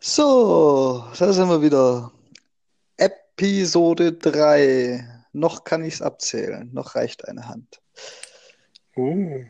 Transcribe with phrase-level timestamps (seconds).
[0.00, 2.12] So, da sind wir wieder.
[2.96, 5.04] Episode 3.
[5.32, 6.70] Noch kann ich es abzählen.
[6.72, 7.80] Noch reicht eine Hand.
[8.96, 9.40] Oh.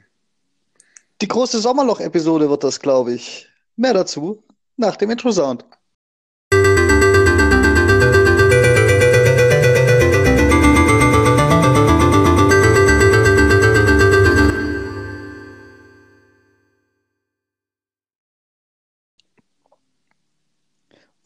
[1.21, 3.48] Die große Sommerloch-Episode wird das, glaube ich.
[3.76, 4.42] Mehr dazu
[4.76, 5.64] nach dem Intro-Sound.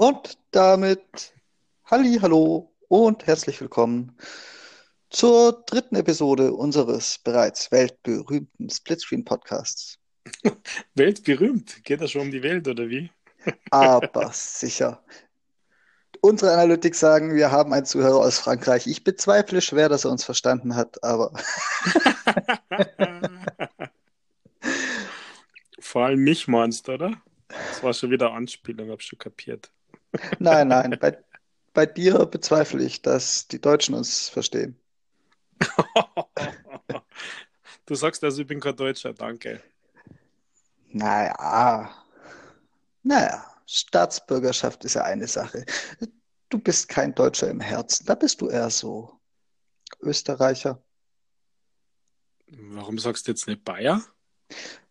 [0.02, 1.32] Und damit
[1.84, 4.18] Halli, hallo und herzlich willkommen
[5.10, 10.00] zur dritten Episode unseres bereits weltberühmten Splitscreen-Podcasts.
[10.96, 11.84] Weltberühmt?
[11.84, 13.12] Geht das schon um die Welt oder wie?
[13.70, 15.04] Aber sicher.
[16.20, 18.88] Unsere Analytics sagen, wir haben einen Zuhörer aus Frankreich.
[18.88, 21.32] Ich bezweifle schwer, dass er uns verstanden hat, aber
[25.78, 27.22] Vor allem mich meinst du, oder?
[27.46, 29.70] Das war schon wieder Anspielung, hab schon kapiert.
[30.38, 31.18] Nein, nein, bei,
[31.72, 34.78] bei dir bezweifle ich, dass die Deutschen uns verstehen.
[37.84, 39.60] Du sagst also, ich bin kein Deutscher, danke.
[40.92, 41.92] Naja,
[43.02, 45.66] naja, Staatsbürgerschaft ist ja eine Sache.
[46.48, 49.18] Du bist kein Deutscher im Herzen, da bist du eher so
[50.00, 50.82] Österreicher,
[52.54, 54.02] Warum sagst du jetzt nicht Bayer?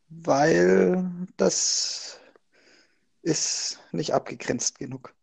[0.10, 2.20] weil das
[3.22, 5.14] ist nicht abgegrenzt genug.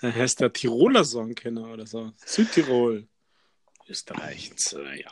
[0.00, 2.12] Dann heißt der Tiroler Songkenner oder so.
[2.24, 3.06] Südtirol.
[3.88, 5.10] Österreich, ja.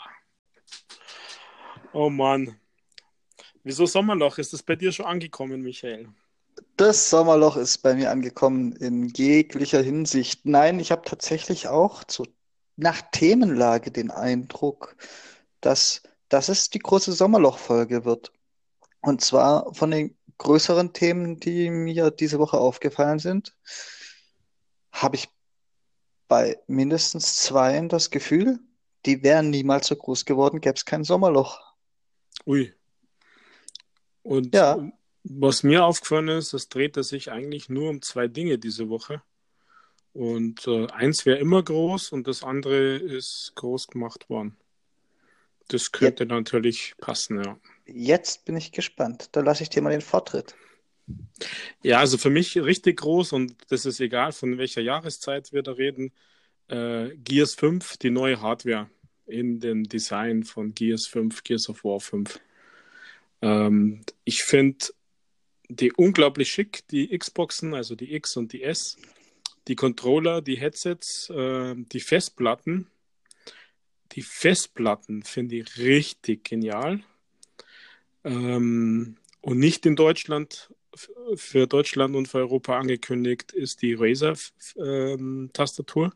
[1.93, 2.59] Oh Mann.
[3.65, 4.39] Wieso Sommerloch?
[4.39, 6.09] Ist das bei dir schon angekommen, Michael?
[6.77, 10.47] Das Sommerloch ist bei mir angekommen in jeglicher Hinsicht.
[10.47, 12.25] Nein, ich habe tatsächlich auch so
[12.77, 14.97] nach Themenlage den Eindruck,
[15.61, 18.33] dass, dass es die große Sommerloch-Folge wird.
[19.01, 23.55] Und zwar von den größeren Themen, die mir diese Woche aufgefallen sind,
[24.91, 25.29] habe ich
[26.29, 28.59] bei mindestens zweien das Gefühl,
[29.07, 31.61] die wären niemals so groß geworden, gäbe es kein Sommerloch.
[32.47, 32.75] Ui.
[34.23, 34.91] Und Ja.
[35.25, 39.23] was mir aufgefallen ist, es drehte sich eigentlich nur um zwei Dinge diese Woche.
[40.13, 44.57] Und äh, eins wäre immer groß und das andere ist groß gemacht worden.
[45.69, 47.59] Das könnte natürlich passen, ja.
[47.87, 49.31] Jetzt bin ich gespannt.
[49.33, 50.55] Da lasse ich dir mal den Vortritt.
[51.83, 55.73] Ja, also für mich richtig groß und das ist egal, von welcher Jahreszeit wir da
[55.73, 56.13] reden.
[56.69, 58.89] Äh, Gears 5, die neue Hardware
[59.27, 62.41] in dem Design von Gears 5, Gears of War 5.
[63.43, 64.87] Ähm, ich finde
[65.69, 68.97] die unglaublich schick, die Xboxen, also die X und die S,
[69.69, 72.89] die Controller, die Headsets, äh, die Festplatten.
[74.13, 77.03] Die Festplatten finde ich richtig genial.
[78.25, 80.71] Ähm, und nicht in Deutschland,
[81.35, 86.13] für Deutschland und für Europa angekündigt, ist die Razer-Tastatur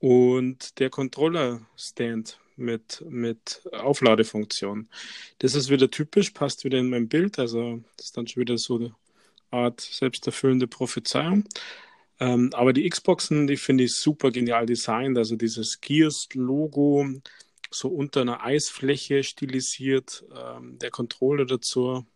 [0.00, 4.88] und der Controller-Stand mit, mit Aufladefunktion.
[5.38, 7.38] Das ist wieder typisch, passt wieder in mein Bild.
[7.38, 8.94] Also, das ist dann schon wieder so eine
[9.50, 11.44] Art selbsterfüllende Prophezeiung.
[12.20, 15.18] Ähm, aber die Xboxen, die finde ich super genial designt.
[15.18, 17.06] Also dieses Gears-Logo
[17.74, 22.06] so unter einer Eisfläche stilisiert, ähm, der Controller dazu.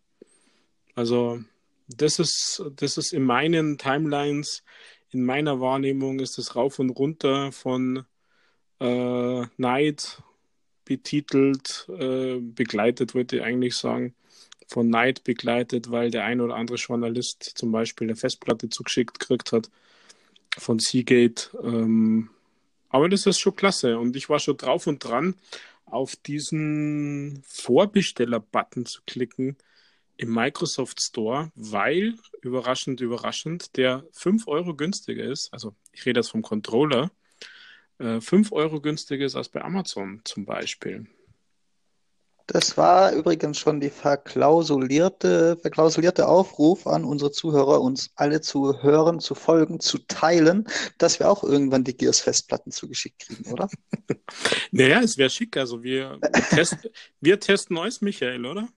[0.95, 1.39] Also
[1.87, 4.63] das ist, das ist in meinen Timelines,
[5.11, 8.05] in meiner Wahrnehmung ist es rauf und runter von
[8.79, 10.21] äh, Neid
[10.85, 14.15] betitelt, äh, begleitet, wollte ich eigentlich sagen,
[14.67, 19.51] von Neid begleitet, weil der ein oder andere Journalist zum Beispiel eine Festplatte zugeschickt gekriegt
[19.51, 19.69] hat
[20.57, 21.49] von Seagate.
[21.63, 22.29] Ähm,
[22.89, 25.35] aber das ist schon klasse und ich war schon drauf und dran,
[25.85, 29.57] auf diesen Vorbesteller-Button zu klicken
[30.17, 35.51] im Microsoft Store, weil, überraschend, überraschend, der 5 Euro günstiger ist.
[35.53, 37.11] Also ich rede jetzt vom Controller.
[37.99, 41.07] äh, 5 Euro günstiger ist als bei Amazon zum Beispiel.
[42.51, 49.19] Das war übrigens schon die verklausulierte, verklausulierte Aufruf an unsere Zuhörer, uns alle zu hören,
[49.19, 53.69] zu folgen, zu teilen, dass wir auch irgendwann die Gears-Festplatten zugeschickt kriegen, oder?
[54.71, 55.57] Naja, es wäre schick.
[55.57, 56.19] Also wir,
[56.49, 56.89] test,
[57.21, 58.67] wir testen neues, Michael, oder?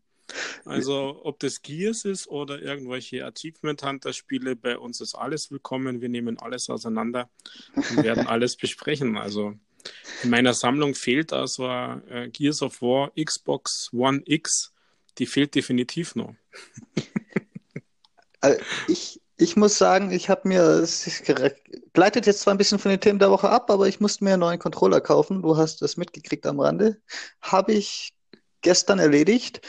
[0.64, 6.00] Also ob das Gears ist oder irgendwelche Achievement Hunter Spiele, bei uns ist alles willkommen.
[6.00, 7.28] Wir nehmen alles auseinander
[7.74, 9.18] und werden alles besprechen.
[9.18, 9.54] Also
[10.22, 14.72] in meiner Sammlung fehlt also äh, Gears of War Xbox One X.
[15.18, 16.34] Die fehlt definitiv noch.
[18.40, 21.22] Also ich, ich muss sagen, ich habe mir, es
[21.92, 24.34] gleitet jetzt zwar ein bisschen von den Themen der Woche ab, aber ich musste mir
[24.34, 25.42] einen neuen Controller kaufen.
[25.42, 27.00] Du hast das mitgekriegt am Rande.
[27.40, 28.12] Habe ich
[28.60, 29.60] gestern erledigt.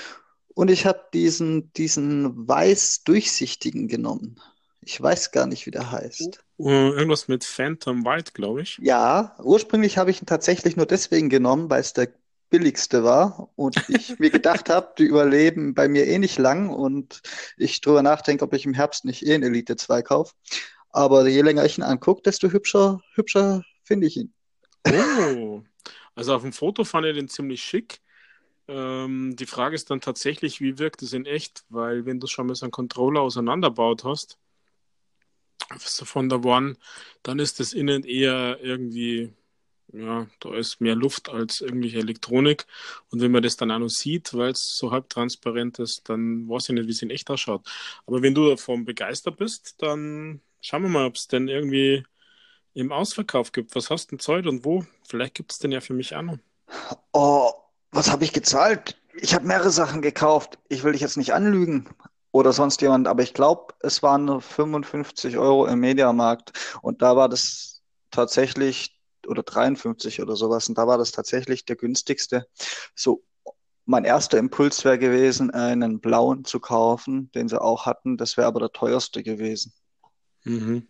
[0.56, 4.40] Und ich habe diesen, diesen weiß durchsichtigen genommen.
[4.82, 6.43] Ich weiß gar nicht, wie der heißt.
[6.58, 8.78] Uh, irgendwas mit Phantom White, glaube ich.
[8.82, 12.10] Ja, ursprünglich habe ich ihn tatsächlich nur deswegen genommen, weil es der
[12.50, 17.22] billigste war und ich mir gedacht habe, die überleben bei mir eh nicht lang und
[17.58, 20.34] ich drüber nachdenke, ob ich im Herbst nicht eh einen Elite 2 kaufe.
[20.92, 24.34] Aber je länger ich ihn angucke, desto hübscher, hübscher finde ich ihn.
[24.88, 25.64] Oh,
[26.14, 28.00] also auf dem Foto fand ich den ziemlich schick.
[28.68, 31.66] Ähm, die Frage ist dann tatsächlich, wie wirkt es in echt?
[31.70, 34.38] Weil wenn du schon mal so einen Controller auseinanderbaut hast,
[35.80, 36.76] von der One,
[37.24, 39.34] dann ist das innen eher irgendwie,
[39.94, 42.66] ja, da ist mehr Luft als irgendwelche Elektronik.
[43.10, 46.48] Und wenn man das dann auch noch sieht, weil es so halb transparent ist, dann
[46.50, 47.68] weiß ich nicht, wie es in echt ausschaut.
[48.06, 52.04] Aber wenn du davon begeistert bist, dann schauen wir mal, ob es denn irgendwie
[52.74, 53.76] im Ausverkauf gibt.
[53.76, 54.86] Was hast du denn Zeit und wo?
[55.08, 56.40] Vielleicht gibt es den ja für mich auch noch.
[57.12, 57.52] Oh,
[57.92, 58.98] was habe ich gezahlt?
[59.16, 60.58] Ich habe mehrere Sachen gekauft.
[60.70, 61.88] Ich will dich jetzt nicht anlügen
[62.34, 66.52] oder sonst jemand, aber ich glaube, es waren nur 55 Euro im Mediamarkt
[66.82, 71.76] und da war das tatsächlich oder 53 oder sowas und da war das tatsächlich der
[71.76, 72.48] günstigste.
[72.96, 73.24] So,
[73.86, 78.18] mein erster Impuls wäre gewesen, einen blauen zu kaufen, den sie auch hatten.
[78.18, 79.72] Das wäre aber der teuerste gewesen.
[80.44, 80.88] Mhm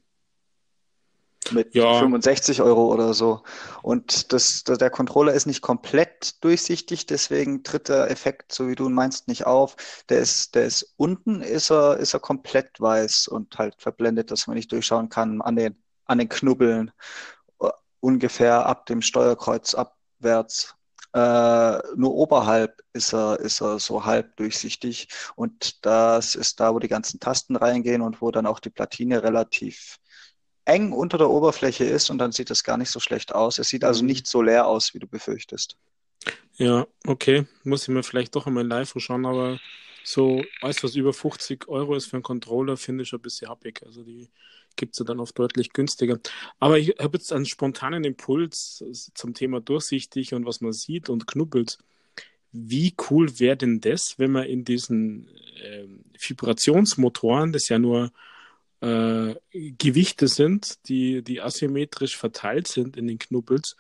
[1.52, 2.00] mit ja.
[2.00, 3.44] 65 Euro oder so.
[3.82, 8.88] Und das, der Controller ist nicht komplett durchsichtig, deswegen tritt der Effekt, so wie du
[8.88, 9.76] ihn meinst, nicht auf.
[10.10, 14.48] Der ist, der ist unten, ist er, ist er komplett weiß und halt verblendet, dass
[14.48, 15.76] man nicht durchschauen kann an den,
[16.06, 16.92] an den Knubbeln.
[18.00, 20.76] Ungefähr ab dem Steuerkreuz abwärts.
[21.14, 25.08] Äh, nur oberhalb ist er, ist er so halb durchsichtig.
[25.36, 29.22] Und das ist da, wo die ganzen Tasten reingehen und wo dann auch die Platine
[29.22, 30.00] relativ
[30.66, 33.60] eng unter der Oberfläche ist und dann sieht es gar nicht so schlecht aus.
[33.60, 34.08] Es sieht also mhm.
[34.08, 35.78] nicht so leer aus, wie du befürchtest.
[36.56, 37.46] Ja, okay.
[37.64, 39.60] Muss ich mir vielleicht doch einmal live schauen, aber
[40.04, 43.82] so alles, was über 50 Euro ist für einen Controller, finde ich ein bisschen happig.
[43.86, 44.30] Also die
[44.76, 46.20] gibt es ja dann oft deutlich günstiger.
[46.60, 48.84] Aber ich habe jetzt einen spontanen Impuls
[49.14, 51.78] zum Thema durchsichtig und was man sieht und knubbelt.
[52.52, 55.28] Wie cool wäre denn das, wenn man in diesen
[55.62, 55.86] äh,
[56.20, 58.12] Vibrationsmotoren, das ja nur
[58.84, 59.36] äh,
[59.78, 63.78] Gewichte sind, die, die asymmetrisch verteilt sind in den Knubbels,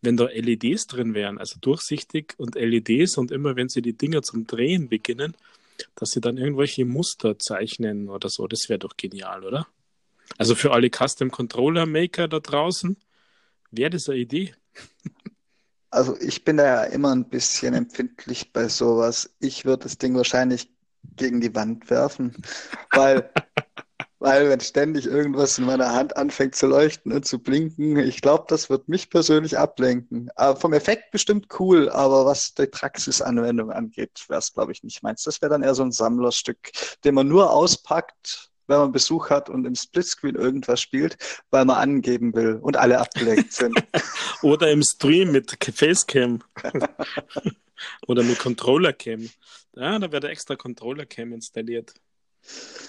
[0.00, 4.22] wenn da LEDs drin wären, also durchsichtig und LEDs und immer wenn sie die Dinger
[4.22, 5.36] zum Drehen beginnen,
[5.96, 9.66] dass sie dann irgendwelche Muster zeichnen oder so, das wäre doch genial, oder?
[10.38, 12.96] Also für alle Custom Controller Maker da draußen,
[13.72, 14.54] wäre das eine Idee?
[15.90, 19.34] Also ich bin da ja immer ein bisschen empfindlich bei sowas.
[19.40, 20.70] Ich würde das Ding wahrscheinlich
[21.16, 22.36] gegen die Wand werfen,
[22.90, 23.30] weil
[24.24, 28.46] weil wenn ständig irgendwas in meiner Hand anfängt zu leuchten und zu blinken, ich glaube,
[28.48, 30.30] das wird mich persönlich ablenken.
[30.34, 35.02] Aber vom Effekt bestimmt cool, aber was die Praxisanwendung angeht, wäre es, glaube ich, nicht
[35.02, 35.24] meins.
[35.24, 36.72] Das wäre dann eher so ein Sammlerstück,
[37.04, 41.18] den man nur auspackt, wenn man Besuch hat und im Splitscreen irgendwas spielt,
[41.50, 43.74] weil man angeben will und alle abgelenkt sind.
[44.40, 46.42] Oder im Stream mit Facecam.
[48.08, 49.28] Oder mit Controller-Cam.
[49.74, 51.92] Ja, da wird extra Controller-Cam installiert.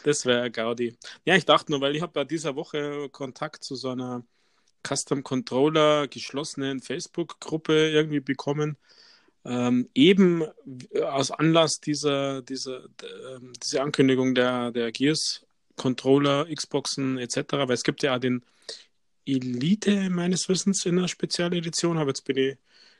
[0.03, 0.97] Das wäre Gaudi.
[1.25, 4.23] Ja, ich dachte nur, weil ich habe bei dieser Woche Kontakt zu so einer
[4.87, 8.77] Custom Controller geschlossenen Facebook-Gruppe irgendwie bekommen.
[9.43, 10.43] Ähm, eben
[11.03, 17.83] aus Anlass dieser, dieser, äh, dieser Ankündigung der, der Gears Controller, Xboxen etc., weil es
[17.83, 18.43] gibt ja auch den
[19.25, 22.57] Elite meines Wissens in einer Spezialedition, aber jetzt bin ich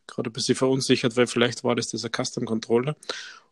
[0.07, 2.95] gerade ein bisschen verunsichert, weil vielleicht war das dieser Custom Controller.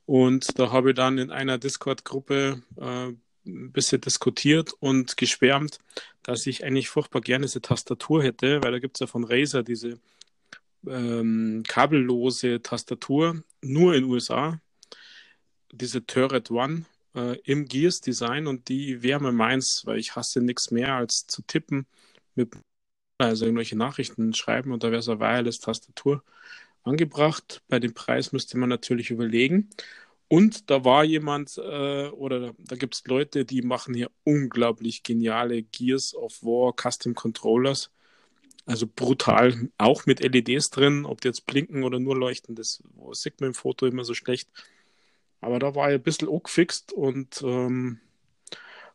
[0.05, 3.13] Und da habe ich dann in einer Discord-Gruppe äh,
[3.45, 5.79] ein bisschen diskutiert und geschwärmt,
[6.23, 9.63] dass ich eigentlich furchtbar gerne diese Tastatur hätte, weil da gibt es ja von Razer
[9.63, 9.99] diese
[10.87, 14.59] ähm, kabellose Tastatur, nur in USA,
[15.71, 20.41] diese Turret One äh, im Gears Design und die wäre mir meins, weil ich hasse
[20.41, 21.85] nichts mehr als zu tippen
[22.35, 22.53] mit
[23.17, 26.23] also irgendwelche Nachrichten schreiben und da wäre so eine Wireless-Tastatur
[26.83, 27.61] angebracht.
[27.67, 29.69] Bei dem Preis müsste man natürlich überlegen.
[30.27, 35.03] Und da war jemand, äh, oder da, da gibt es Leute, die machen hier unglaublich
[35.03, 37.91] geniale Gears of War Custom Controllers.
[38.65, 43.41] Also brutal, auch mit LEDs drin, ob die jetzt blinken oder nur leuchten, das sieht
[43.41, 44.49] man im Foto immer so schlecht.
[45.41, 47.99] Aber da war ich ein bisschen angefixt und ähm,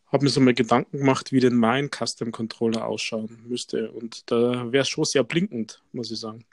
[0.06, 3.92] habe mir so mal Gedanken gemacht, wie denn mein Custom Controller ausschauen müsste.
[3.92, 6.46] Und da wäre schon sehr blinkend, muss ich sagen.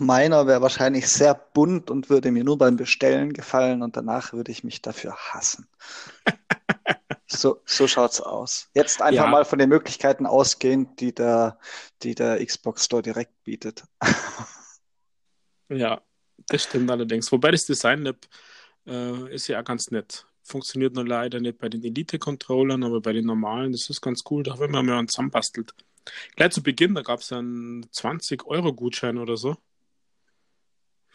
[0.00, 4.52] Meiner wäre wahrscheinlich sehr bunt und würde mir nur beim Bestellen gefallen und danach würde
[4.52, 5.68] ich mich dafür hassen.
[7.26, 8.70] so, so schaut's aus.
[8.74, 9.30] Jetzt einfach ja.
[9.30, 11.58] mal von den Möglichkeiten ausgehend, die der,
[12.02, 13.84] die der Xbox Store direkt bietet.
[15.68, 16.00] ja,
[16.48, 17.30] Das stimmt allerdings.
[17.32, 18.26] Wobei das Design Lab
[18.86, 20.26] äh, ist ja auch ganz nett.
[20.42, 24.42] Funktioniert nur leider nicht bei den Elite-Controllern, aber bei den normalen, das ist ganz cool.
[24.42, 25.74] Da haben wir mal zusammenbastelt.
[26.36, 29.56] Gleich zu Beginn, da gab es einen 20-Euro-Gutschein oder so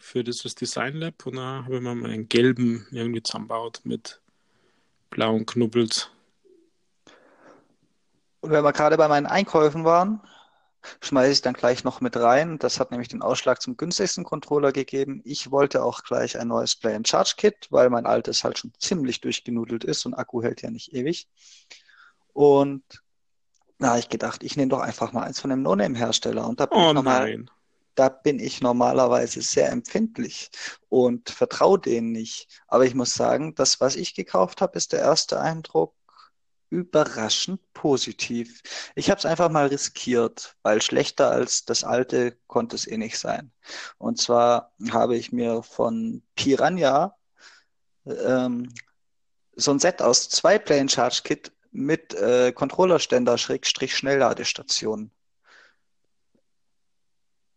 [0.04, 4.20] für dieses Design Lab und da habe ich mir mal einen gelben irgendwie zusammengebaut mit
[5.08, 6.10] blauen Knubbels.
[8.40, 10.20] Und wenn wir gerade bei meinen Einkäufen waren,
[11.00, 12.58] schmeiße ich dann gleich noch mit rein.
[12.58, 15.22] Das hat nämlich den Ausschlag zum günstigsten Controller gegeben.
[15.24, 18.72] Ich wollte auch gleich ein neues Play and Charge Kit, weil mein altes halt schon
[18.78, 21.28] ziemlich durchgenudelt ist und Akku hält ja nicht ewig.
[22.34, 22.82] Und
[23.78, 26.46] da habe ich gedacht, ich nehme doch einfach mal eins von dem No-Name-Hersteller.
[26.46, 27.46] Und da bin, oh, ich normal,
[27.94, 30.50] da bin ich normalerweise sehr empfindlich
[30.88, 32.62] und vertraue denen nicht.
[32.66, 35.94] Aber ich muss sagen, das, was ich gekauft habe, ist der erste Eindruck
[36.70, 38.62] überraschend positiv.
[38.96, 43.18] Ich habe es einfach mal riskiert, weil schlechter als das alte konnte es eh nicht
[43.18, 43.52] sein.
[43.98, 47.16] Und zwar habe ich mir von Piranha
[48.06, 48.72] ähm,
[49.54, 55.10] so ein Set aus zwei Plane Charge Kit mit äh, Controllerständer Schrägstrich Schnellladestation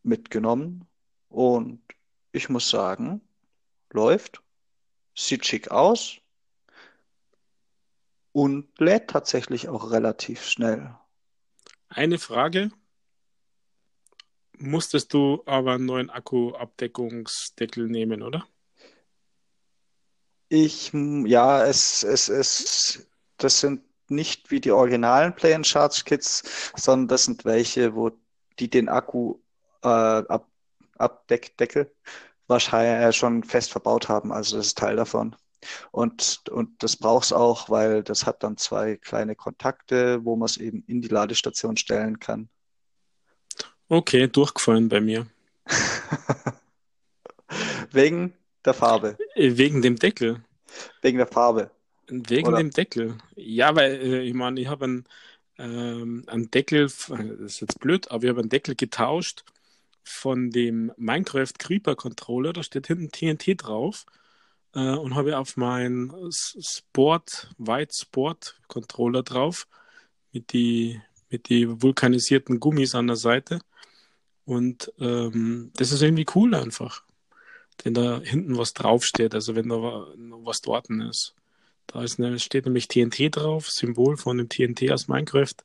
[0.08, 0.88] mitgenommen
[1.30, 1.82] und
[2.32, 3.22] ich muss sagen,
[3.92, 4.42] läuft,
[5.16, 6.22] sieht schick aus,
[8.38, 10.96] und lädt tatsächlich auch relativ schnell.
[11.90, 12.70] Eine Frage.
[14.60, 18.46] Musstest du aber einen neuen Akkuabdeckungsdeckel nehmen, oder?
[20.50, 26.72] Ich, ja, es, es, es, das sind nicht wie die originalen Play and Charge Kits,
[26.76, 28.12] sondern das sind welche, wo
[28.60, 29.40] die den Akku
[29.88, 30.48] äh, ab,
[30.98, 31.92] Abdeckdeckel
[32.48, 34.32] wahrscheinlich schon fest verbaut haben.
[34.32, 35.36] Also das ist Teil davon.
[35.92, 40.46] Und, und das braucht es auch, weil das hat dann zwei kleine Kontakte, wo man
[40.46, 42.50] es eben in die Ladestation stellen kann.
[43.90, 45.28] Okay, durchgefallen bei mir.
[47.92, 48.34] Wegen
[48.66, 49.18] der Farbe.
[49.36, 50.44] Äh, wegen dem Deckel.
[51.02, 51.72] Wegen der Farbe.
[52.08, 52.58] Wegen Oder?
[52.58, 53.18] dem Deckel.
[53.36, 55.06] Ja, weil äh, ich meine, ich habe einen,
[55.58, 59.46] ähm, einen Deckel, das ist jetzt blöd, aber ich habe einen Deckel getauscht
[60.08, 64.06] von dem Minecraft Creeper Controller, da steht hinten TNT drauf
[64.74, 69.68] äh, und habe auf meinen Sport, White Sport Controller drauf
[70.32, 73.60] mit die, mit die vulkanisierten Gummis an der Seite.
[74.46, 77.04] Und ähm, das ist irgendwie cool einfach.
[77.84, 80.08] Wenn da hinten was draufsteht, also wenn da
[80.44, 81.36] was dort ist.
[81.88, 85.56] Da ist eine, steht nämlich TNT drauf, Symbol von dem TNT aus Minecraft.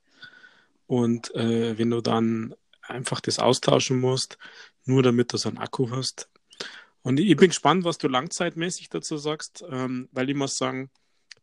[0.87, 4.39] Und äh, wenn du dann einfach das austauschen musst,
[4.85, 6.29] nur damit du so einen Akku hast,
[7.03, 10.91] und ich bin gespannt, was du langzeitmäßig dazu sagst, ähm, weil ich muss sagen,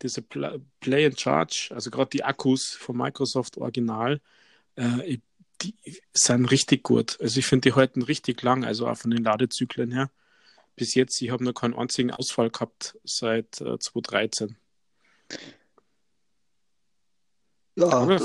[0.01, 4.21] diese Play and Charge, also gerade die Akkus von Microsoft Original,
[4.75, 5.17] äh,
[5.61, 5.75] die
[6.13, 7.19] sind richtig gut.
[7.19, 10.09] Also ich finde, die halten richtig lang, also auch von den Ladezyklen her.
[10.77, 14.55] Bis jetzt, ich habe noch keinen einzigen Ausfall gehabt seit äh, 2013.
[17.75, 18.17] Ja,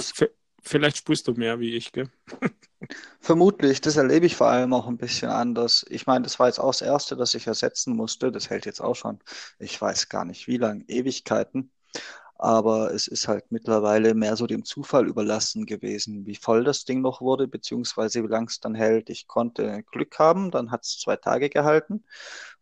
[0.62, 2.08] vielleicht spürst du mehr wie ich, gell?
[3.20, 5.84] Vermutlich, das erlebe ich vor allem auch ein bisschen anders.
[5.88, 8.32] Ich meine, das war jetzt auch das Erste, das ich ersetzen musste.
[8.32, 9.18] Das hält jetzt auch schon,
[9.58, 11.70] ich weiß gar nicht wie lange, Ewigkeiten.
[12.36, 17.00] Aber es ist halt mittlerweile mehr so dem Zufall überlassen gewesen, wie voll das Ding
[17.00, 19.08] noch wurde, beziehungsweise wie lang es dann hält.
[19.08, 22.04] Ich konnte Glück haben, dann hat es zwei Tage gehalten.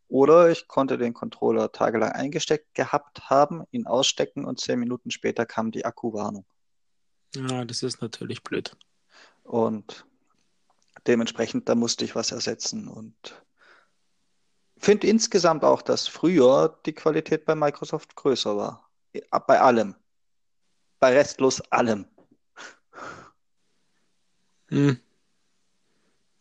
[0.08, 5.46] Oder ich konnte den Controller tagelang eingesteckt gehabt haben, ihn ausstecken und zehn Minuten später
[5.46, 6.44] kam die Akkuwarnung.
[7.34, 8.76] Ja, das ist natürlich blöd.
[9.42, 10.04] Und
[11.06, 13.14] dementsprechend, da musste ich was ersetzen und
[14.78, 18.90] finde insgesamt auch, dass früher die Qualität bei Microsoft größer war.
[19.46, 19.94] Bei allem.
[20.98, 22.06] Bei restlos allem.
[24.68, 24.98] Hm.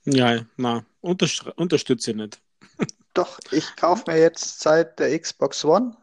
[0.05, 2.41] Ja, na, unterstütze ich nicht.
[3.13, 5.95] Doch, ich kaufe mir jetzt seit der Xbox One,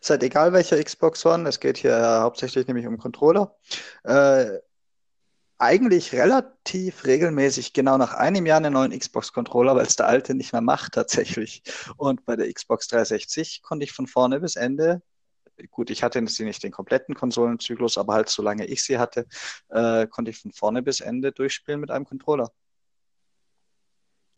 [0.00, 3.54] seit egal welcher Xbox One, es geht hier hauptsächlich nämlich um Controller,
[4.04, 4.58] äh,
[5.60, 10.52] eigentlich relativ regelmäßig, genau nach einem Jahr einen neuen Xbox-Controller, weil es der alte nicht
[10.52, 11.62] mehr macht tatsächlich.
[11.96, 15.02] Und bei der Xbox 360 konnte ich von vorne bis Ende,
[15.70, 19.26] gut, ich hatte nicht den kompletten Konsolenzyklus, aber halt solange ich sie hatte,
[19.68, 22.50] äh, konnte ich von vorne bis Ende durchspielen mit einem Controller.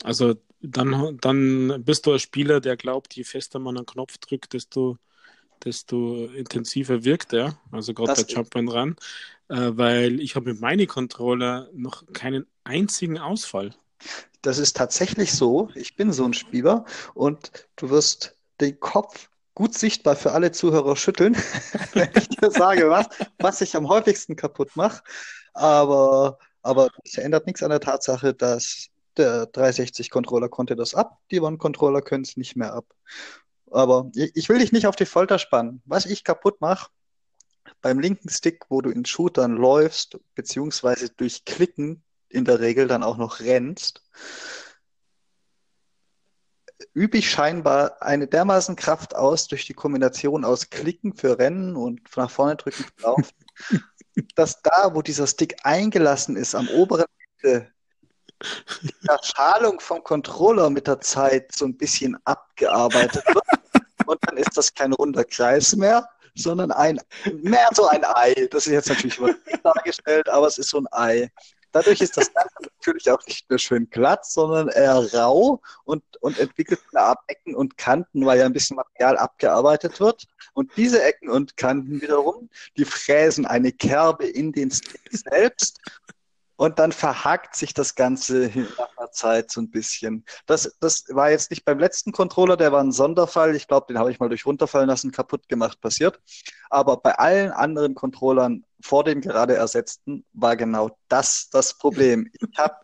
[0.02, 4.54] Also dann, dann bist du ein Spieler, der glaubt, je fester man einen Knopf drückt,
[4.54, 4.98] desto
[5.64, 8.96] desto intensiver wirkt er, also gerade bei Jump and Run,
[9.48, 13.74] äh, weil ich habe mit meinem Controller noch keinen einzigen Ausfall.
[14.42, 15.68] Das ist tatsächlich so.
[15.74, 20.96] Ich bin so ein Spieler und du wirst den Kopf gut sichtbar für alle Zuhörer
[20.96, 21.36] schütteln,
[21.92, 23.06] wenn ich dir sage, was,
[23.38, 25.02] was ich am häufigsten kaputt mache.
[25.54, 28.88] Aber, aber das ändert nichts an der Tatsache, dass
[29.18, 32.86] Der 360-Controller konnte das ab, die One-Controller können es nicht mehr ab.
[33.72, 35.82] Aber ich will dich nicht auf die Folter spannen.
[35.84, 36.90] Was ich kaputt mache,
[37.80, 43.02] beim linken Stick, wo du in Shootern läufst, beziehungsweise durch Klicken in der Regel dann
[43.02, 44.02] auch noch rennst,
[46.94, 52.00] übe ich scheinbar eine dermaßen Kraft aus durch die Kombination aus Klicken für Rennen und
[52.16, 53.32] nach vorne drücken für Laufen,
[54.34, 57.06] dass da, wo dieser Stick eingelassen ist, am oberen
[57.42, 57.70] Ende,
[58.82, 63.61] die Verschalung vom Controller mit der Zeit so ein bisschen abgearbeitet wird.
[64.12, 67.00] Und dann ist das kein runder Kreis mehr, sondern ein,
[67.42, 68.46] mehr so ein Ei.
[68.50, 71.30] Das ist jetzt natürlich übertrieben dargestellt, aber es ist so ein Ei.
[71.72, 76.38] Dadurch ist das Ganze natürlich auch nicht mehr schön glatt, sondern eher rau und, und
[76.38, 80.26] entwickelt eine Art Ecken und Kanten, weil ja ein bisschen Material abgearbeitet wird.
[80.52, 85.80] Und diese Ecken und Kanten wiederum, die fräsen eine Kerbe in den Stick selbst
[86.56, 90.24] und dann verhakt sich das Ganze nach einer Zeit so ein bisschen.
[90.46, 93.56] Das, das war jetzt nicht beim letzten Controller, der war ein Sonderfall.
[93.56, 96.20] Ich glaube, den habe ich mal durch runterfallen lassen, kaputt gemacht, passiert.
[96.70, 102.30] Aber bei allen anderen Controllern vor dem gerade ersetzten war genau das das Problem.
[102.32, 102.76] Ich habe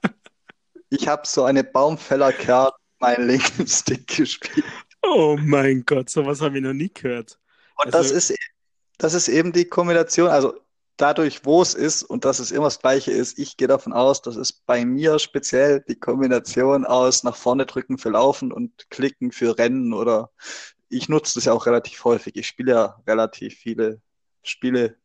[0.90, 4.66] ich hab so eine Baumfellerkerl meinen linken Stick gespielt.
[5.02, 7.38] Oh mein Gott, sowas habe ich noch nie gehört.
[7.76, 8.36] Und also, das, ist, e,
[8.98, 10.28] das ist eben die Kombination.
[10.28, 10.58] Also
[10.98, 14.20] dadurch, wo es ist und dass es immer das Gleiche ist, ich gehe davon aus,
[14.20, 19.32] das ist bei mir speziell die Kombination aus nach vorne drücken für Laufen und klicken
[19.32, 20.30] für Rennen oder
[20.90, 22.36] ich nutze das ja auch relativ häufig.
[22.36, 24.00] Ich spiele ja relativ viele
[24.42, 24.96] Spiele,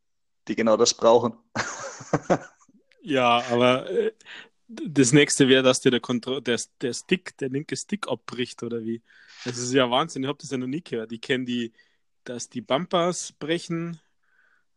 [0.47, 1.33] die genau das brauchen.
[3.01, 4.11] ja, aber äh,
[4.67, 8.83] das nächste wäre, dass dir der, Kontro der, der Stick, der linke Stick abbricht oder
[8.83, 9.01] wie.
[9.45, 11.11] Das ist ja Wahnsinn, ich habe das ja noch nie gehört.
[11.11, 11.73] Ich kenne die,
[12.23, 13.99] dass die Bumpers brechen,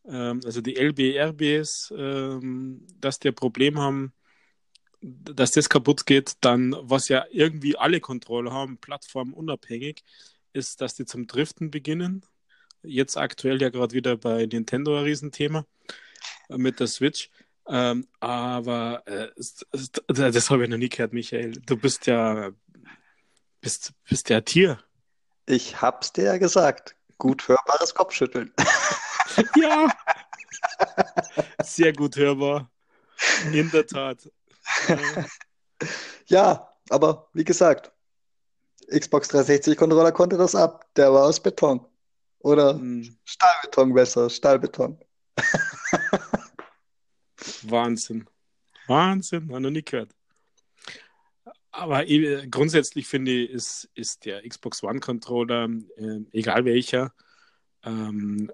[0.08, 4.12] ähm, also die LBRBs, ähm, dass die ein Problem haben,
[5.00, 10.02] dass das kaputt geht, dann, was ja irgendwie alle Controller haben, plattformunabhängig,
[10.52, 12.24] ist, dass die zum Driften beginnen.
[12.82, 15.66] Jetzt aktuell ja gerade wieder bei Nintendo ein Riesenthema
[16.48, 17.30] äh, mit der Switch.
[17.68, 21.52] Ähm, aber äh, das, das habe ich noch nie gehört, Michael.
[21.66, 22.52] Du bist ja
[23.66, 24.78] bist, bist ja Tier.
[25.46, 26.94] Ich hab's dir ja gesagt.
[27.18, 28.52] Gut hörbares Kopfschütteln.
[29.56, 29.88] Ja.
[31.62, 32.70] Sehr gut hörbar.
[33.52, 34.30] In der Tat.
[36.26, 37.92] Ja, aber wie gesagt,
[38.88, 40.86] Xbox 360 Controller konnte das ab.
[40.96, 41.84] Der war aus Beton.
[42.40, 43.16] Oder hm.
[43.24, 44.98] Stahlbeton besser, Stahlbeton.
[47.62, 48.26] Wahnsinn.
[48.86, 50.14] Wahnsinn, habe noch nie gehört.
[51.70, 52.04] Aber
[52.50, 57.12] grundsätzlich finde ich, ist, ist der Xbox One Controller, äh, egal welcher,
[57.82, 58.50] ähm,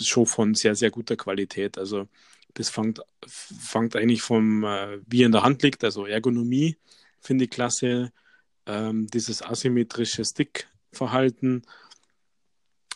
[0.00, 1.78] schon von sehr, sehr guter Qualität.
[1.78, 2.08] Also
[2.54, 6.76] das fängt, fängt eigentlich vom, äh, wie in der Hand liegt, also Ergonomie
[7.20, 8.12] finde ich klasse,
[8.66, 11.62] ähm, dieses asymmetrische Stickverhalten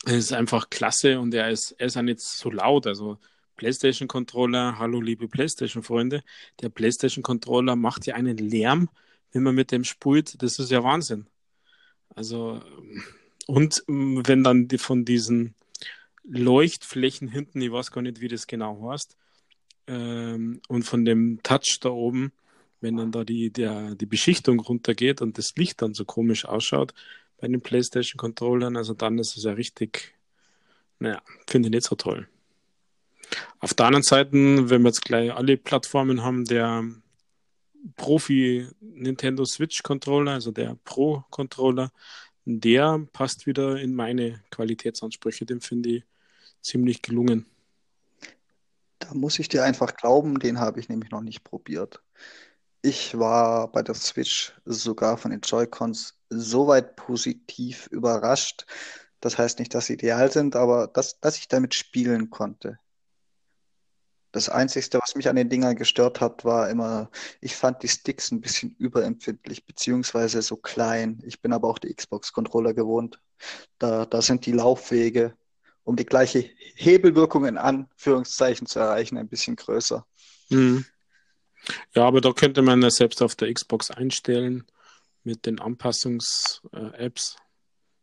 [0.07, 2.87] ist einfach klasse und er ist, er ist auch nicht so laut.
[2.87, 3.19] Also
[3.57, 6.23] PlayStation Controller, hallo liebe PlayStation Freunde,
[6.61, 8.89] der PlayStation Controller macht ja einen Lärm,
[9.33, 11.27] wenn man mit dem spult, das ist ja Wahnsinn.
[12.15, 12.63] Also
[13.47, 15.55] und wenn dann die von diesen
[16.29, 19.17] Leuchtflächen hinten, ich weiß gar nicht, wie das genau heißt.
[19.87, 22.33] Ähm, und von dem Touch da oben,
[22.81, 26.95] wenn dann da die, der, die Beschichtung runtergeht und das Licht dann so komisch ausschaut
[27.39, 30.15] bei den PlayStation-Controllern, also dann ist es ja richtig,
[30.99, 32.29] naja, finde ich nicht so toll.
[33.61, 36.85] Auf der anderen Seite, wenn wir jetzt gleich alle Plattformen haben, der
[37.97, 41.93] Profi Nintendo Switch Controller, also der Pro Controller,
[42.45, 46.05] der passt wieder in meine Qualitätsansprüche, den finde ich
[46.61, 47.47] ziemlich gelungen.
[48.99, 52.03] Da muss ich dir einfach glauben, den habe ich nämlich noch nicht probiert.
[52.83, 58.67] Ich war bei der Switch sogar von den Joy-Cons soweit positiv überrascht.
[59.21, 62.79] Das heißt nicht, dass sie ideal sind, aber dass, dass ich damit spielen konnte.
[64.31, 68.31] Das Einzige, was mich an den Dingern gestört hat, war immer, ich fand die Sticks
[68.31, 71.21] ein bisschen überempfindlich, beziehungsweise so klein.
[71.25, 73.21] Ich bin aber auch die Xbox-Controller gewohnt.
[73.79, 75.35] Da, da sind die Laufwege
[75.89, 80.07] um die gleiche Hebelwirkung in Anführungszeichen zu erreichen, ein bisschen größer.
[80.51, 80.85] Mhm.
[81.95, 84.67] Ja, aber da könnte man ja selbst auf der Xbox einstellen
[85.25, 87.37] mit den Anpassungs-Apps.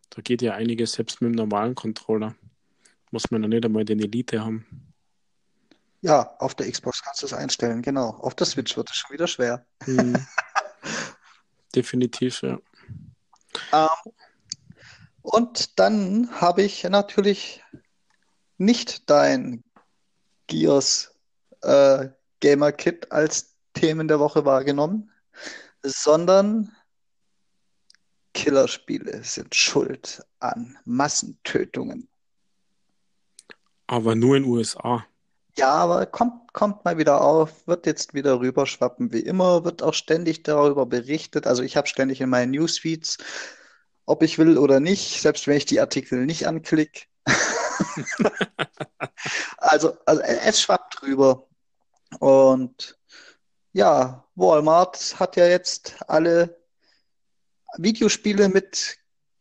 [0.10, 2.36] Da geht ja einiges selbst mit dem normalen Controller.
[3.12, 4.66] Muss man ja nicht einmal den Elite haben.
[6.02, 8.10] Ja, auf der Xbox kannst du es einstellen, genau.
[8.10, 9.64] Auf der Switch wird es schon wieder schwer.
[9.86, 10.26] Mhm.
[11.76, 12.58] Definitiv, ja.
[13.72, 14.12] Ähm,
[15.26, 17.64] und dann habe ich natürlich
[18.58, 19.64] nicht dein
[20.46, 21.16] Gears
[21.62, 22.10] äh,
[22.42, 25.12] Gamer Kit als Themen der Woche wahrgenommen,
[25.82, 26.72] sondern
[28.36, 32.08] Killerspiele sind schuld an Massentötungen.
[33.88, 35.06] Aber nur in den USA.
[35.58, 39.94] Ja, aber kommt, kommt mal wieder auf, wird jetzt wieder rüberschwappen wie immer, wird auch
[39.96, 41.48] ständig darüber berichtet.
[41.48, 43.18] Also ich habe ständig in meinen Newsfeeds,
[44.06, 47.06] ob ich will oder nicht, selbst wenn ich die Artikel nicht anklicke.
[49.58, 51.48] also, also es schwappt drüber.
[52.20, 52.98] Und
[53.74, 56.58] ja, Walmart hat ja jetzt alle
[57.78, 58.98] Videospiele mit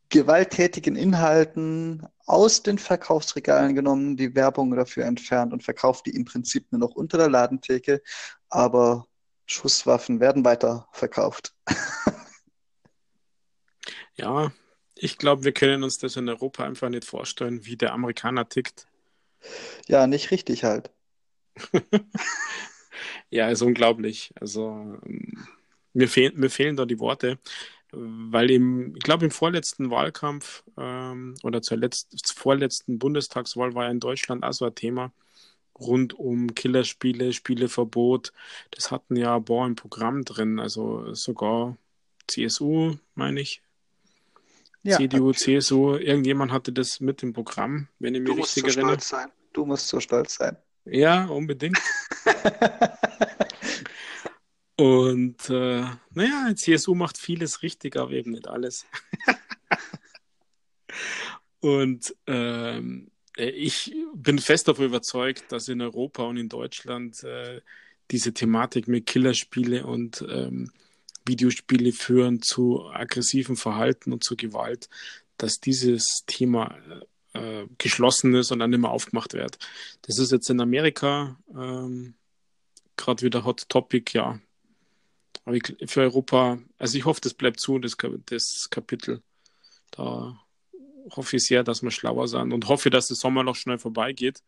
[0.08, 6.70] gewalttätigen Inhalten aus den Verkaufsregalen genommen, die Werbung dafür entfernt und verkauft die im Prinzip
[6.70, 8.02] nur noch unter der Ladentheke,
[8.48, 9.06] aber
[9.46, 11.54] Schusswaffen werden weiter verkauft.
[14.16, 14.52] ja,
[14.96, 18.86] ich glaube, wir können uns das in Europa einfach nicht vorstellen, wie der Amerikaner tickt.
[19.88, 20.90] Ja, nicht richtig halt.
[23.30, 24.32] ja, ist unglaublich.
[24.40, 24.98] Also
[25.92, 27.38] mir, fehl, mir fehlen da die Worte
[27.96, 33.84] weil im, ich glaube, im vorletzten Wahlkampf ähm, oder zur, letzt, zur vorletzten Bundestagswahl war
[33.84, 35.12] ja in Deutschland auch so ein Thema
[35.78, 38.32] rund um Killerspiele, Spieleverbot.
[38.70, 41.76] Das hatten ja ein paar im Programm drin, also sogar
[42.28, 43.62] CSU, meine ich.
[44.84, 49.00] Ja, CDU, CSU, irgendjemand hatte das mit im Programm, wenn ich mich richtig so erinnere.
[49.00, 49.28] Sein.
[49.52, 50.56] Du musst so stolz sein.
[50.84, 51.78] Ja, unbedingt.
[54.76, 58.84] Und äh, naja, CSU macht vieles richtig, aber eben nicht alles.
[61.60, 67.60] und ähm, ich bin fest davon überzeugt, dass in Europa und in Deutschland äh,
[68.10, 70.70] diese Thematik mit Killerspiele und ähm,
[71.26, 74.88] Videospiele führen zu aggressivem Verhalten und zu Gewalt,
[75.36, 76.76] dass dieses Thema
[77.32, 79.58] äh, geschlossen ist und dann mehr aufgemacht wird.
[80.02, 82.14] Das ist jetzt in Amerika ähm,
[82.96, 84.40] gerade wieder Hot Topic, ja.
[85.44, 89.22] Aber ich, für Europa, also ich hoffe, das bleibt zu, das, das Kapitel.
[89.90, 90.40] Da
[91.10, 94.42] hoffe ich sehr, dass wir schlauer sind und hoffe, dass der Sommer noch schnell vorbeigeht,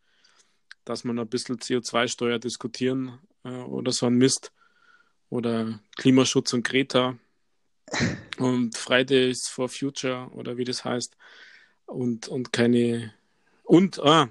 [0.85, 4.51] dass noch ein bisschen CO2-Steuer diskutieren äh, oder so ein Mist
[5.29, 7.17] oder Klimaschutz und Greta
[8.37, 11.15] und Fridays for Future oder wie das heißt
[11.85, 13.13] und, und keine
[13.63, 14.29] und ah,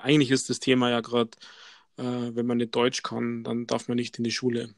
[0.00, 1.30] eigentlich ist das Thema ja gerade,
[1.96, 4.74] äh, wenn man nicht Deutsch kann, dann darf man nicht in die Schule.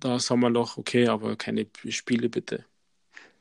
[0.00, 2.64] Da sagen wir noch, okay, aber keine Spiele bitte.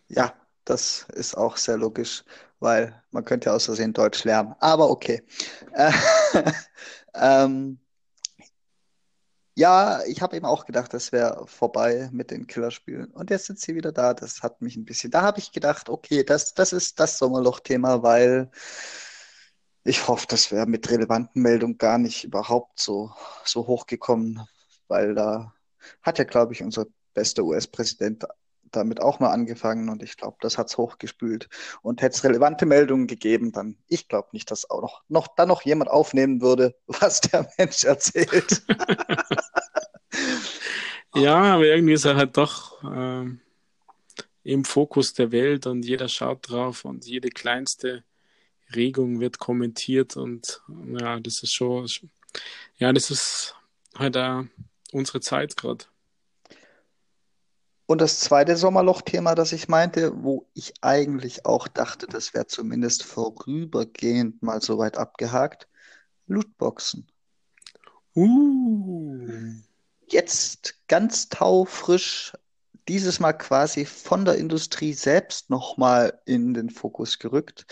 [0.09, 2.23] Ja, das ist auch sehr logisch,
[2.59, 4.55] weil man könnte ja aus Versehen Deutsch lernen.
[4.59, 5.23] Aber okay.
[5.73, 5.91] Äh,
[7.15, 7.79] ähm,
[9.55, 13.11] ja, ich habe eben auch gedacht, das wäre vorbei mit den Killerspielen.
[13.11, 14.13] Und jetzt sind sie wieder da.
[14.13, 15.11] Das hat mich ein bisschen.
[15.11, 18.49] Da habe ich gedacht, okay, das, das ist das Sommerloch-Thema, weil
[19.83, 23.11] ich hoffe, das wäre mit relevanten Meldungen gar nicht überhaupt so,
[23.45, 24.41] so hochgekommen,
[24.87, 25.53] weil da
[26.01, 28.25] hat ja, glaube ich, unser bester US-Präsident
[28.75, 31.49] damit auch mal angefangen und ich glaube, das hat es hochgespült.
[31.81, 35.47] Und hätte es relevante Meldungen gegeben, dann, ich glaube nicht, dass auch noch, noch dann
[35.47, 38.63] noch jemand aufnehmen würde, was der Mensch erzählt.
[41.15, 43.25] ja, aber irgendwie ist er halt doch äh,
[44.43, 48.03] im Fokus der Welt und jeder schaut drauf und jede kleinste
[48.75, 50.61] Regung wird kommentiert und
[50.99, 51.87] ja, das ist schon,
[52.77, 53.55] ja, das ist
[53.95, 54.43] halt auch
[54.91, 55.85] unsere Zeit gerade.
[57.93, 63.03] Und das zweite Sommerloch-Thema, das ich meinte, wo ich eigentlich auch dachte, das wäre zumindest
[63.03, 65.67] vorübergehend mal so weit abgehakt,
[66.25, 67.05] Lootboxen.
[68.15, 69.27] Uh.
[70.07, 72.33] Jetzt ganz taufrisch,
[72.87, 77.67] dieses Mal quasi von der Industrie selbst nochmal in den Fokus gerückt.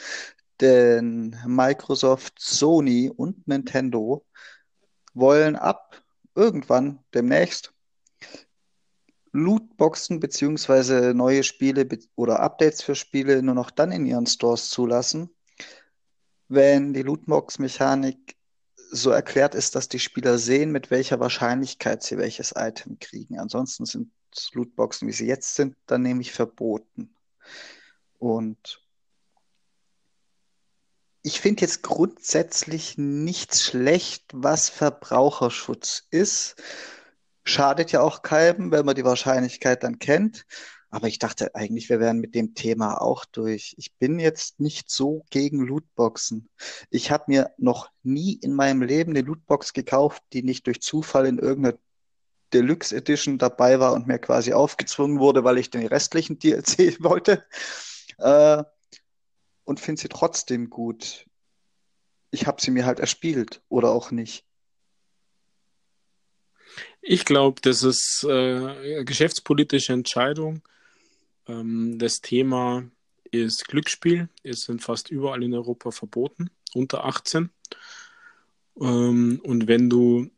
[0.60, 4.24] Denn Microsoft, Sony und Nintendo
[5.16, 6.04] wollen ab
[6.36, 7.74] irgendwann demnächst
[9.34, 15.30] Lootboxen beziehungsweise neue Spiele oder Updates für Spiele nur noch dann in ihren Stores zulassen,
[16.48, 18.36] wenn die Lootbox-Mechanik
[18.92, 23.40] so erklärt ist, dass die Spieler sehen, mit welcher Wahrscheinlichkeit sie welches Item kriegen.
[23.40, 24.12] Ansonsten sind
[24.54, 27.16] Lootboxen, wie sie jetzt sind, dann nämlich verboten.
[28.20, 28.82] Und
[31.24, 36.56] ich finde jetzt grundsätzlich nichts schlecht, was Verbraucherschutz ist.
[37.44, 40.46] Schadet ja auch keinem, wenn man die Wahrscheinlichkeit dann kennt.
[40.90, 43.74] Aber ich dachte eigentlich, wir wären mit dem Thema auch durch.
[43.78, 46.50] Ich bin jetzt nicht so gegen Lootboxen.
[46.90, 51.26] Ich habe mir noch nie in meinem Leben eine Lootbox gekauft, die nicht durch Zufall
[51.28, 51.78] in irgendeiner
[52.54, 57.46] Deluxe Edition dabei war und mir quasi aufgezwungen wurde, weil ich den restlichen DLC wollte.
[58.18, 58.64] Äh,
[59.64, 61.26] und finde sie trotzdem gut.
[62.32, 64.46] Ich habe sie mir halt erspielt oder auch nicht.
[67.02, 70.62] Ich glaube, das ist äh, geschäftspolitische Entscheidung.
[71.48, 72.84] Ähm, das Thema
[73.32, 74.30] ist Glücksspiel.
[74.44, 77.50] Es sind fast überall in Europa verboten, unter 18.
[78.80, 80.30] Ähm, und wenn du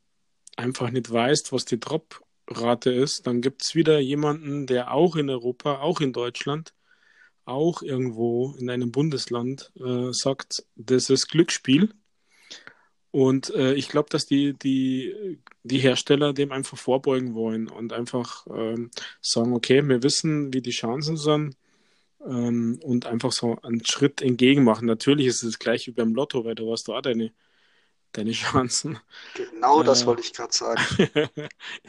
[0.57, 5.29] einfach nicht weißt, was die Droprate ist, dann gibt es wieder jemanden, der auch in
[5.29, 6.73] Europa, auch in Deutschland,
[7.45, 11.93] auch irgendwo in einem Bundesland äh, sagt, das ist Glücksspiel.
[13.13, 18.47] Und äh, ich glaube, dass die, die, die Hersteller dem einfach vorbeugen wollen und einfach
[18.47, 18.89] ähm,
[19.21, 21.55] sagen, okay, wir wissen, wie die Chancen sind
[22.25, 24.87] ähm, und einfach so einen Schritt entgegen machen.
[24.87, 27.31] Natürlich ist es gleich wie beim Lotto, weil du hast da auch deine,
[28.13, 28.97] deine Chancen.
[29.35, 30.81] Genau das äh, wollte ich gerade sagen.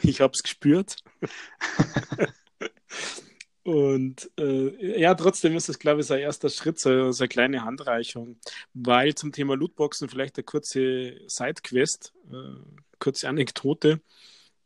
[0.03, 0.97] ich habe es gespürt.
[3.65, 7.63] Und äh, ja, trotzdem ist es, glaube ich, sein erster Schritt, so, so eine kleine
[7.65, 8.37] Handreichung.
[8.75, 12.59] Weil zum Thema Lootboxen vielleicht eine kurze Sidequest, äh,
[12.99, 14.01] kurze Anekdote.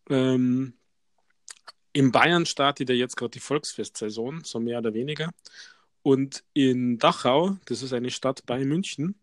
[0.10, 0.74] Ähm,
[1.94, 5.32] in Bayern startet ja jetzt gerade die Volksfestsaison, so mehr oder weniger.
[6.02, 9.16] Und in Dachau, das ist eine Stadt bei München,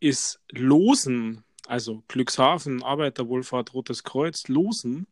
[0.00, 5.06] ist Losen, also Glückshafen, Arbeiterwohlfahrt, Rotes Kreuz, Losen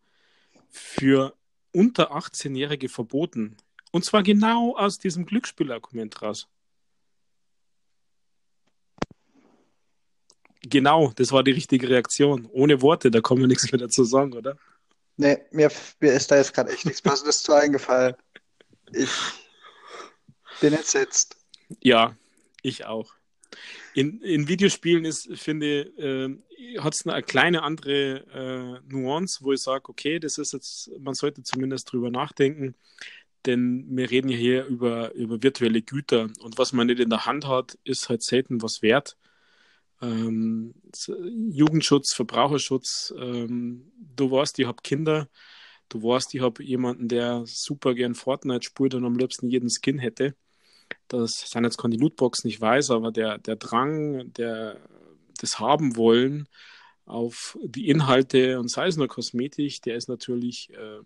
[0.70, 1.36] für
[1.72, 3.56] unter 18-Jährige verboten.
[3.92, 6.48] Und zwar genau aus diesem Glücksspielargument raus.
[10.62, 12.46] Genau, das war die richtige Reaktion.
[12.52, 14.56] Ohne Worte, da kann man nichts mehr dazu sagen, oder?
[15.16, 18.14] Nee, mir, mir ist da jetzt gerade echt nichts Passendes zu eingefallen.
[18.92, 19.10] Ich
[20.60, 21.36] bin entsetzt.
[21.80, 22.16] Ja,
[22.62, 23.14] ich auch.
[23.94, 29.60] In, in Videospielen ist, finde äh, hat es eine kleine andere äh, Nuance, wo ich
[29.60, 32.74] sage, okay, das ist jetzt, man sollte zumindest drüber nachdenken,
[33.46, 37.26] denn wir reden ja hier über, über virtuelle Güter und was man nicht in der
[37.26, 39.16] Hand hat, ist halt selten was wert.
[40.02, 40.74] Ähm,
[41.50, 45.28] Jugendschutz, Verbraucherschutz, ähm, du weißt, ich habe Kinder,
[45.88, 49.98] du weißt, ich habe jemanden, der super gern Fortnite spielt und am liebsten jeden Skin
[49.98, 50.34] hätte
[51.10, 54.80] das sind jetzt keine Lootbox nicht weiß, aber der, der Drang, der,
[55.40, 56.48] das haben wollen
[57.04, 61.00] auf die Inhalte und sei es nur Kosmetik, der ist natürlich äh,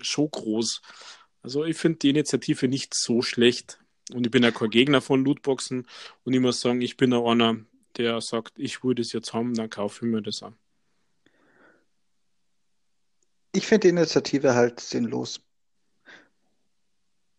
[0.00, 0.80] schon groß.
[1.42, 3.78] Also ich finde die Initiative nicht so schlecht.
[4.12, 5.86] Und ich bin ja kein Gegner von Lootboxen
[6.24, 7.58] und ich muss sagen, ich bin auch einer,
[7.96, 10.56] der sagt, ich würde es jetzt haben, dann kaufe ich mir das an.
[13.52, 15.40] Ich finde die Initiative halt sinnlos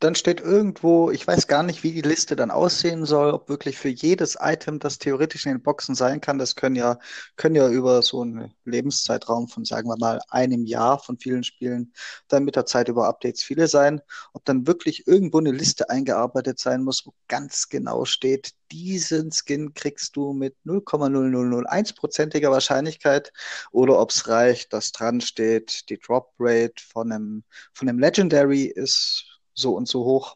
[0.01, 3.77] dann steht irgendwo, ich weiß gar nicht, wie die Liste dann aussehen soll, ob wirklich
[3.77, 6.97] für jedes Item, das theoretisch in den Boxen sein kann, das können ja,
[7.35, 11.93] können ja über so einen Lebenszeitraum von, sagen wir mal, einem Jahr von vielen Spielen,
[12.27, 14.01] dann mit der Zeit über Updates viele sein,
[14.33, 19.73] ob dann wirklich irgendwo eine Liste eingearbeitet sein muss, wo ganz genau steht, diesen Skin
[19.75, 23.33] kriegst du mit 0,0001%iger Wahrscheinlichkeit.
[23.71, 28.63] Oder ob es reicht, dass dran steht, die Drop Rate von einem, von einem Legendary
[28.63, 30.35] ist so und so hoch.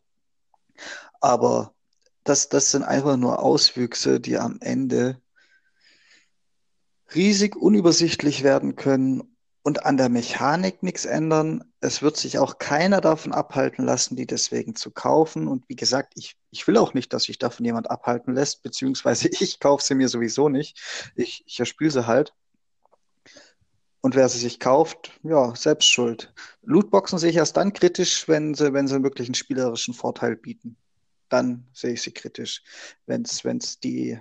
[1.20, 1.74] Aber
[2.24, 5.22] das, das sind einfach nur Auswüchse, die am Ende
[7.14, 9.36] riesig unübersichtlich werden können
[9.66, 11.64] und an der Mechanik nichts ändern.
[11.80, 15.48] Es wird sich auch keiner davon abhalten lassen, die deswegen zu kaufen.
[15.48, 19.28] Und wie gesagt, ich, ich will auch nicht, dass sich davon jemand abhalten lässt, beziehungsweise
[19.40, 20.80] ich kaufe sie mir sowieso nicht.
[21.16, 22.34] Ich, ich erspiele sie halt.
[24.06, 26.32] Und wer sie sich kauft, ja, selbst schuld.
[26.62, 30.78] Lootboxen sehe ich erst dann kritisch, wenn sie, wenn sie wirklich einen spielerischen Vorteil bieten.
[31.28, 32.62] Dann sehe ich sie kritisch.
[33.08, 34.20] Wenn es die,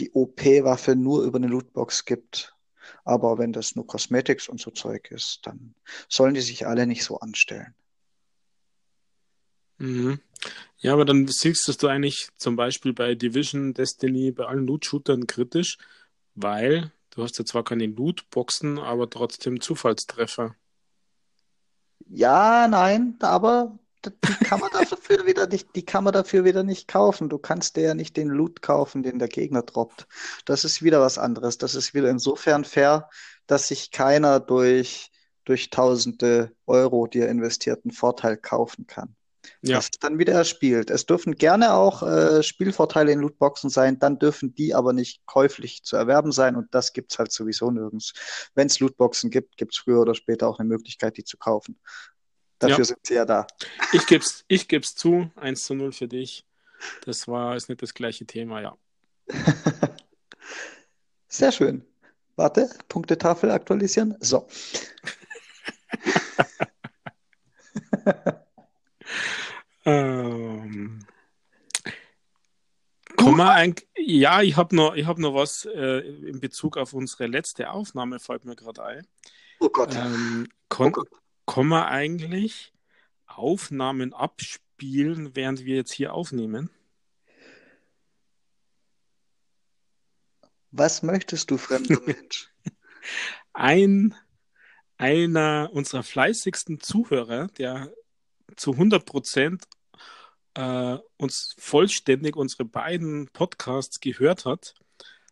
[0.00, 2.56] die OP-Waffe nur über eine Lootbox gibt.
[3.04, 5.76] Aber wenn das nur Cosmetics und so Zeug ist, dann
[6.08, 7.76] sollen die sich alle nicht so anstellen.
[9.78, 10.18] Mhm.
[10.78, 15.78] Ja, aber dann siehst du eigentlich zum Beispiel bei Division, Destiny, bei allen Loot-Shootern kritisch,
[16.34, 20.56] weil Du hast ja zwar keine Lootboxen, aber trotzdem Zufallstreffer.
[22.08, 26.88] Ja, nein, aber die kann man dafür wieder nicht, die kann man dafür wieder nicht
[26.88, 27.28] kaufen.
[27.28, 30.06] Du kannst dir ja nicht den Loot kaufen, den der Gegner droppt.
[30.46, 31.58] Das ist wieder was anderes.
[31.58, 33.10] Das ist wieder insofern fair,
[33.46, 35.10] dass sich keiner durch,
[35.44, 39.16] durch tausende Euro, die er investierten Vorteil kaufen kann
[39.62, 39.76] ja.
[39.76, 40.90] das dann wieder erspielt.
[40.90, 45.82] Es dürfen gerne auch äh, Spielvorteile in Lootboxen sein, dann dürfen die aber nicht käuflich
[45.82, 48.12] zu erwerben sein und das gibt es halt sowieso nirgends.
[48.54, 51.78] Wenn es Lootboxen gibt, gibt es früher oder später auch eine Möglichkeit, die zu kaufen.
[52.58, 52.84] Dafür ja.
[52.84, 53.46] sind sie ja da.
[53.92, 56.46] Ich gebe es ich geb's zu, 1 zu 0 für dich.
[57.04, 58.76] Das war ist nicht das gleiche Thema, ja.
[61.28, 61.84] Sehr schön.
[62.36, 64.16] Warte, Punktetafel aktualisieren.
[64.20, 64.46] So.
[69.84, 71.04] Ähm,
[73.16, 77.26] komm mal ein, Ja, ich habe noch, hab noch was äh, in Bezug auf unsere
[77.26, 79.06] letzte Aufnahme, fällt mir gerade ein.
[79.60, 79.94] Oh Gott.
[79.94, 81.08] Ähm, kon Oh Gott.
[81.46, 82.72] Kann man eigentlich
[83.26, 86.70] Aufnahmen abspielen, während wir jetzt hier aufnehmen?
[90.70, 92.50] Was möchtest du, fremder Mensch?
[93.52, 94.14] Ein,
[94.96, 97.92] einer unserer fleißigsten Zuhörer, der
[98.56, 99.64] zu 100 Prozent
[100.54, 104.74] äh, uns vollständig unsere beiden Podcasts gehört hat,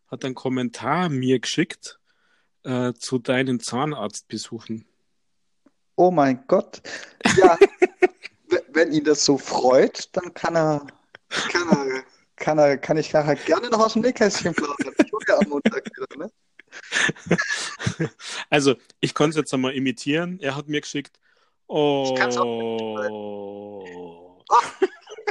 [0.07, 1.99] hat einen Kommentar mir geschickt
[2.65, 4.87] äh, zu deinen Zahnarztbesuchen.
[5.97, 6.83] Oh mein Gott.
[7.37, 7.59] Ja,
[8.73, 10.87] wenn ihn das so freut, dann kann er,
[11.29, 12.05] kann er,
[12.37, 14.95] kann er, kann ich nachher gerne noch aus dem Nähkästchen plaudern.
[14.99, 16.31] Ich tue ja am Montag wieder, ne?
[18.49, 20.41] Also, ich konnte es jetzt einmal imitieren.
[20.41, 21.19] Er hat mir geschickt,
[22.17, 23.85] kann's oh,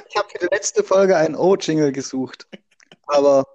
[0.10, 2.48] Ich habe für die letzte Folge einen O-Jingle gesucht.
[3.08, 3.46] Aber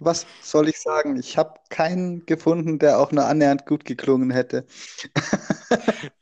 [0.00, 1.18] was soll ich sagen?
[1.18, 4.64] Ich habe keinen gefunden, der auch nur annähernd gut geklungen hätte.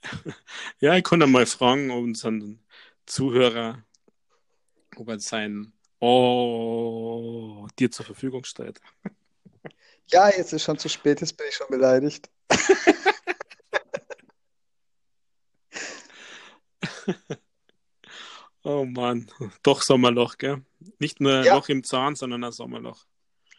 [0.80, 2.64] ja, ich konnte mal fragen, ob unseren
[3.04, 3.84] Zuhörer,
[4.96, 8.80] ob er sein Oh dir zur Verfügung stellt.
[10.08, 12.30] Ja, jetzt ist schon zu spät, jetzt bin ich schon beleidigt.
[18.68, 19.30] Oh Mann,
[19.62, 20.60] doch Sommerloch, gell?
[20.98, 21.54] Nicht nur Ja.
[21.54, 23.06] Loch im Zahn, sondern ein Sommerloch.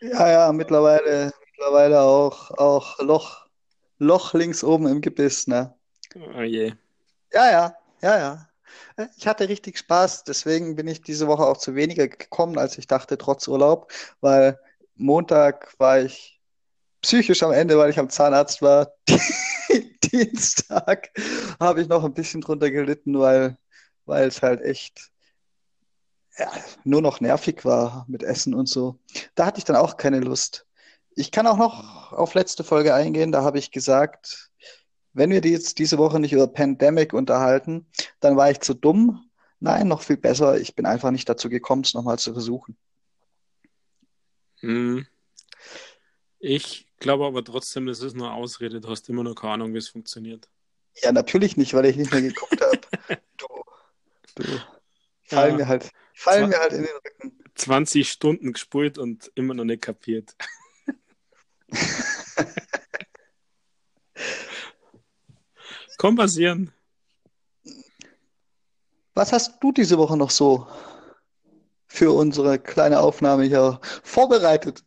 [0.02, 3.46] Ja, ja, mittlerweile, mittlerweile auch, auch Loch,
[4.00, 5.74] Loch links oben im Gebiss, ne?
[6.36, 6.74] Oh je.
[7.32, 8.50] Ja, ja, ja, ja.
[9.16, 12.86] Ich hatte richtig Spaß, deswegen bin ich diese Woche auch zu weniger gekommen, als ich
[12.88, 14.60] dachte, trotz Urlaub, weil
[14.96, 16.37] Montag war ich
[17.08, 18.92] psychisch am Ende, weil ich am Zahnarzt war.
[20.04, 21.10] Dienstag
[21.58, 23.58] habe ich noch ein bisschen drunter gelitten, weil,
[24.06, 25.10] es halt echt
[26.38, 26.52] ja,
[26.84, 29.00] nur noch nervig war mit Essen und so.
[29.36, 30.66] Da hatte ich dann auch keine Lust.
[31.16, 34.52] Ich kann auch noch auf letzte Folge eingehen, da habe ich gesagt,
[35.14, 37.88] wenn wir die jetzt diese Woche nicht über Pandemic unterhalten,
[38.20, 39.30] dann war ich zu dumm.
[39.62, 42.76] Nein, noch viel besser, ich bin einfach nicht dazu gekommen, es nochmal zu versuchen.
[44.60, 45.08] Hm.
[46.40, 48.80] Ich glaube aber trotzdem, das ist nur Ausrede.
[48.80, 50.48] Du hast immer noch keine Ahnung, wie es funktioniert.
[51.02, 52.80] Ja, natürlich nicht, weil ich nicht mehr geguckt habe.
[53.38, 54.60] Du, du,
[55.24, 55.58] fallen Ja.
[55.58, 57.40] mir halt, fallen mir halt in den Rücken.
[57.56, 60.36] 20 Stunden gespult und immer noch nicht kapiert.
[65.98, 66.72] Kann passieren.
[69.16, 70.68] Was hast du diese Woche noch so
[71.88, 74.84] für unsere kleine Aufnahme hier vorbereitet?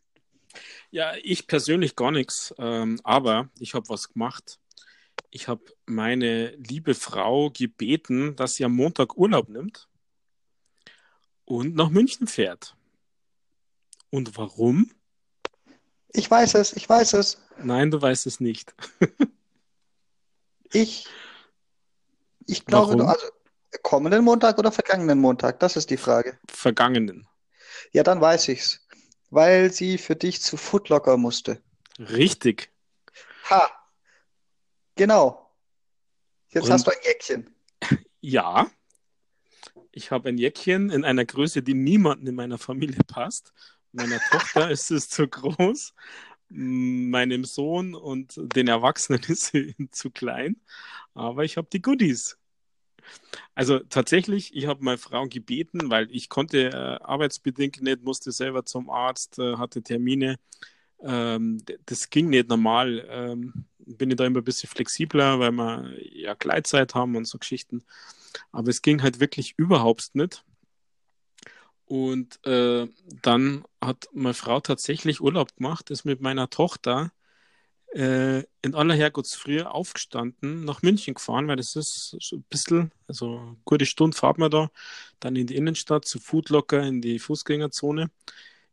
[0.91, 4.59] Ja, ich persönlich gar nichts, ähm, aber ich habe was gemacht.
[5.31, 9.89] Ich habe meine liebe Frau gebeten, dass sie am Montag Urlaub nimmt
[11.45, 12.77] und nach München fährt.
[14.11, 14.91] Und warum?
[16.13, 17.41] Ich weiß es, ich weiß es.
[17.63, 18.75] Nein, du weißt es nicht.
[20.73, 21.07] Ich,
[22.47, 23.09] ich glaube, Warum?
[23.09, 23.27] also
[23.83, 26.39] kommenden Montag oder vergangenen Montag, das ist die Frage.
[26.49, 27.27] Vergangenen.
[27.93, 28.87] Ja, dann weiß ich's.
[29.31, 31.63] Weil sie für dich zu Footlocker musste.
[31.99, 32.71] Richtig.
[33.49, 33.71] Ha,
[34.97, 35.51] genau.
[36.51, 37.55] Jetzt Und- hast du ein Jäckchen.
[38.23, 38.71] Ja,
[39.93, 43.55] ich habe ein Jäckchen in einer Größe, die niemanden in meiner Familie passt.
[43.93, 45.95] Meiner Tochter ist es zu groß,
[46.51, 50.61] meinem Sohn und den Erwachsenen ist sie zu klein.
[51.15, 52.37] Aber ich habe die Goodies.
[53.55, 58.65] Also tatsächlich, ich habe meine Frau gebeten, weil ich konnte äh, arbeitsbedingt nicht, musste selber
[58.65, 60.39] zum Arzt, äh, hatte Termine.
[61.03, 63.07] Ähm, das ging nicht normal.
[63.09, 67.39] Ähm, bin ich da immer ein bisschen flexibler, weil wir ja Gleitzeit haben und so
[67.39, 67.83] Geschichten.
[68.53, 70.45] Aber es ging halt wirklich überhaupt nicht.
[71.87, 72.87] Und äh,
[73.23, 77.11] dann hat meine Frau tatsächlich Urlaub gemacht, ist mit meiner Tochter
[77.95, 83.57] äh, in aller Herrgottsfrühe aufgestanden, nach München gefahren, weil das ist ein bisschen, also eine
[83.65, 84.71] gute Stunde fahrt man da,
[85.19, 88.11] dann in die Innenstadt zu Foodlocker in die Fußgängerzone,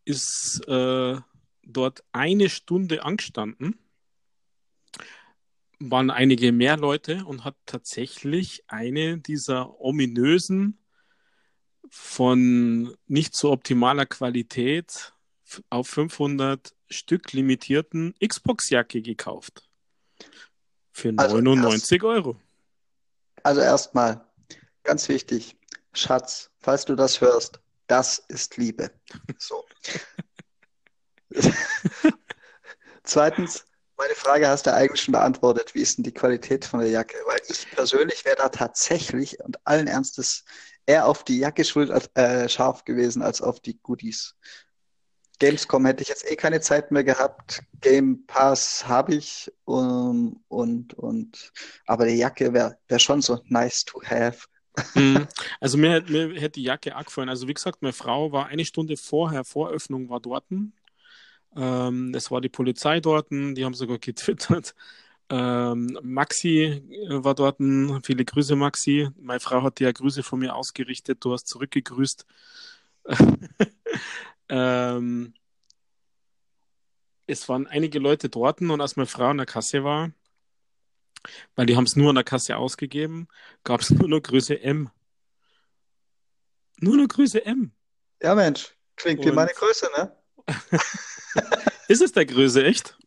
[0.05, 1.17] ist äh,
[1.63, 3.79] dort eine Stunde angestanden,
[5.79, 10.79] waren einige mehr Leute und hat tatsächlich eine dieser ominösen,
[11.89, 15.13] von nicht so optimaler Qualität
[15.69, 19.67] auf 500 Stück limitierten Xbox-Jacke gekauft.
[20.91, 22.37] Für Also 99 Euro.
[23.43, 24.25] Also erstmal,
[24.83, 25.55] ganz wichtig,
[25.93, 28.91] Schatz, falls du das hörst, das ist Liebe.
[29.37, 29.63] So.
[33.03, 33.65] Zweitens,
[33.97, 35.73] meine Frage hast du eigentlich schon beantwortet.
[35.73, 37.17] Wie ist denn die Qualität von der Jacke?
[37.25, 40.43] Weil ich persönlich wäre da tatsächlich und allen Ernstes
[40.85, 44.35] eher auf die Jacke schuld äh, scharf gewesen als auf die Goodies.
[45.39, 47.61] Gamescom hätte ich jetzt eh keine Zeit mehr gehabt.
[47.81, 51.51] Game Pass habe ich um, und, und
[51.85, 54.47] aber die Jacke wäre wär schon so nice to have.
[54.95, 55.27] Mhm.
[55.59, 57.29] Also mir, mir hätte die Jacke auch gefallen.
[57.29, 60.45] Also wie gesagt, meine Frau war eine Stunde vorher, vor Öffnung war dort.
[61.55, 64.75] Ähm, es war die Polizei dort, die haben sogar getwittert.
[65.29, 67.57] Ähm, Maxi äh, war dort.
[68.05, 69.09] Viele Grüße, Maxi.
[69.19, 71.23] Meine Frau hat dir ja Grüße von mir ausgerichtet.
[71.23, 72.25] Du hast zurückgegrüßt.
[74.49, 75.33] ähm,
[77.27, 80.11] es waren einige Leute dort und als meine Frau in der Kasse war,
[81.55, 83.27] weil die haben es nur an der Kasse ausgegeben,
[83.63, 84.89] gab es nur noch Größe M.
[86.79, 87.71] Nur noch Größe M.
[88.21, 90.15] Ja, Mensch, klingt wie meine Größe, ne?
[91.87, 92.97] Ist es der Größe, echt?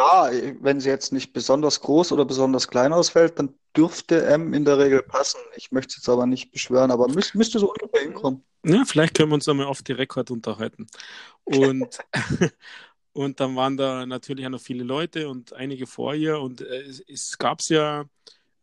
[0.00, 0.30] Ja,
[0.60, 4.78] wenn sie jetzt nicht besonders groß oder besonders klein ausfällt, dann dürfte M in der
[4.78, 5.38] Regel passen.
[5.56, 8.42] Ich möchte es jetzt aber nicht beschwören, aber müß, müsste so ungefähr hinkommen.
[8.64, 10.86] Ja, vielleicht können wir uns einmal auf die Rekord unterhalten.
[11.44, 11.98] Und,
[13.12, 16.40] und dann waren da natürlich auch noch viele Leute und einige vor ihr.
[16.40, 18.06] Und äh, es, es gab es ja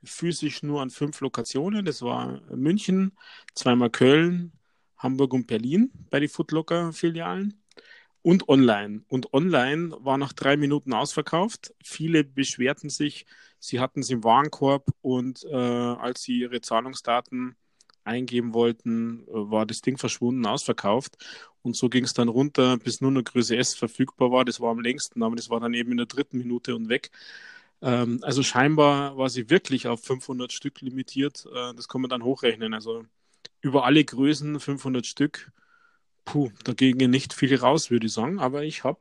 [0.04, 1.86] physisch nur an fünf Lokationen.
[1.86, 3.16] Das war München,
[3.54, 4.54] zweimal Köln,
[4.98, 7.62] Hamburg und Berlin bei den Footlocker-Filialen
[8.28, 9.04] und online.
[9.08, 11.74] Und online war nach drei Minuten ausverkauft.
[11.82, 13.26] Viele beschwerten sich,
[13.58, 17.56] sie hatten es im Warenkorb und äh, als sie ihre Zahlungsdaten
[18.04, 21.16] eingeben wollten, äh, war das Ding verschwunden, ausverkauft.
[21.62, 24.44] Und so ging es dann runter, bis nur eine Größe S verfügbar war.
[24.44, 27.12] Das war am längsten, aber das war dann eben in der dritten Minute und weg.
[27.82, 31.46] Ähm, also scheinbar war sie wirklich auf 500 Stück limitiert.
[31.56, 32.74] Äh, das kann man dann hochrechnen.
[32.74, 33.06] Also
[33.62, 35.50] über alle Größen 500 Stück
[36.28, 38.40] puh, dagegen nicht viel raus, würde ich sagen.
[38.40, 39.00] Aber ich habe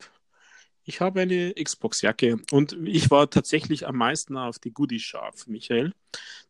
[0.85, 5.93] ich hab eine Xbox-Jacke und ich war tatsächlich am meisten auf die Goodies scharf, Michael.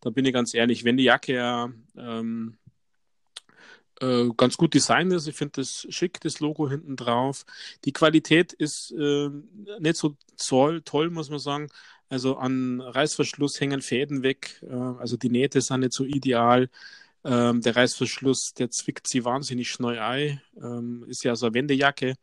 [0.01, 0.85] Da bin ich ganz ehrlich.
[0.85, 2.59] Wenn die Jacke ja ähm,
[4.01, 7.47] äh, ganz gut designt ist, ich finde das schick, das Logo hinten drauf.
[7.87, 9.31] Die Qualität ist äh,
[9.81, 11.69] nicht so toll, toll, muss man sagen.
[12.11, 16.69] Also an Reißverschluss hängen Fäden weg, äh, also die Nähte sind nicht so ideal.
[17.29, 20.41] Ähm, der Reißverschluss, der zwickt sie wahnsinnig schnell ein.
[20.63, 22.15] Ähm, ist ja so eine Wendejacke,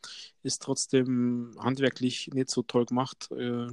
[0.44, 3.30] ist trotzdem handwerklich nicht so toll gemacht.
[3.32, 3.68] Äh,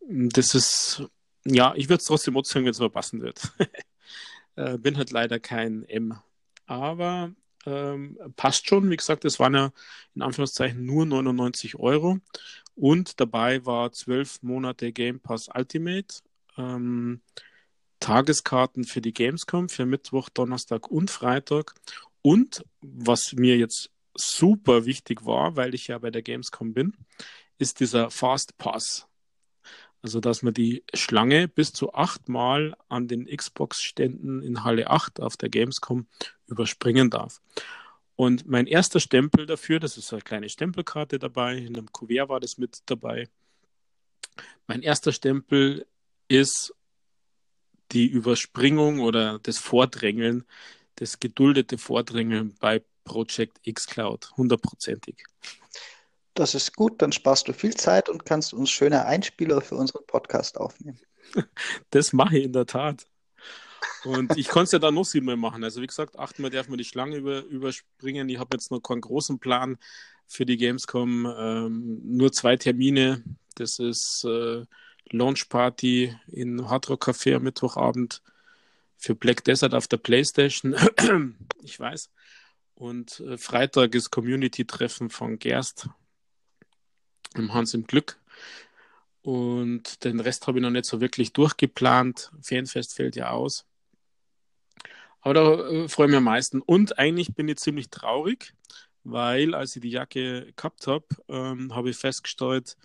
[0.00, 1.02] das ist,
[1.46, 3.52] ja, ich würde es trotzdem erzählen, wenn es mal passen wird.
[4.56, 6.18] äh, bin halt leider kein M.
[6.66, 7.32] Aber
[7.64, 8.90] ähm, passt schon.
[8.90, 9.72] Wie gesagt, es waren ja
[10.14, 12.18] in Anführungszeichen nur 99 Euro.
[12.74, 16.20] Und dabei war 12 Monate Game Pass Ultimate.
[16.58, 17.22] Ähm,
[18.00, 21.74] Tageskarten für die Gamescom für Mittwoch, Donnerstag und Freitag.
[22.22, 26.94] Und was mir jetzt super wichtig war, weil ich ja bei der Gamescom bin,
[27.58, 29.06] ist dieser Fast Pass.
[30.00, 35.36] Also, dass man die Schlange bis zu achtmal an den Xbox-Ständen in Halle 8 auf
[35.36, 36.06] der Gamescom
[36.46, 37.40] überspringen darf.
[38.14, 42.40] Und mein erster Stempel dafür, das ist eine kleine Stempelkarte dabei, in einem Kuvert war
[42.40, 43.28] das mit dabei.
[44.66, 45.86] Mein erster Stempel
[46.28, 46.74] ist
[47.92, 50.44] die Überspringung oder das Vordrängeln,
[50.96, 55.24] das geduldete Vordrängeln bei Project X Cloud, hundertprozentig.
[56.34, 60.06] Das ist gut, dann sparst du viel Zeit und kannst uns schöne Einspieler für unseren
[60.06, 61.00] Podcast aufnehmen.
[61.90, 63.06] Das mache ich in der Tat.
[64.04, 65.64] Und ich konnte es ja dann noch siebenmal machen.
[65.64, 68.28] Also wie gesagt, achtmal darf man die Schlange über, überspringen.
[68.28, 69.76] Ich habe jetzt noch keinen großen Plan
[70.26, 71.26] für die Gamescom.
[71.26, 73.22] Ähm, nur zwei Termine.
[73.56, 74.64] Das ist äh,
[75.12, 78.22] Launchparty in Hard Rock Café am Mittwochabend
[78.96, 80.74] für Black Desert auf der Playstation.
[81.62, 82.10] ich weiß.
[82.74, 85.88] Und äh, Freitag ist Community-Treffen von Gerst
[87.34, 88.18] im Hans im Glück.
[89.22, 92.30] Und den Rest habe ich noch nicht so wirklich durchgeplant.
[92.40, 93.66] Fanfest fällt ja aus.
[95.20, 96.60] Aber da äh, freue ich mich am meisten.
[96.60, 98.54] Und eigentlich bin ich ziemlich traurig,
[99.04, 102.76] weil als ich die Jacke gehabt habe, ähm, habe ich festgestellt,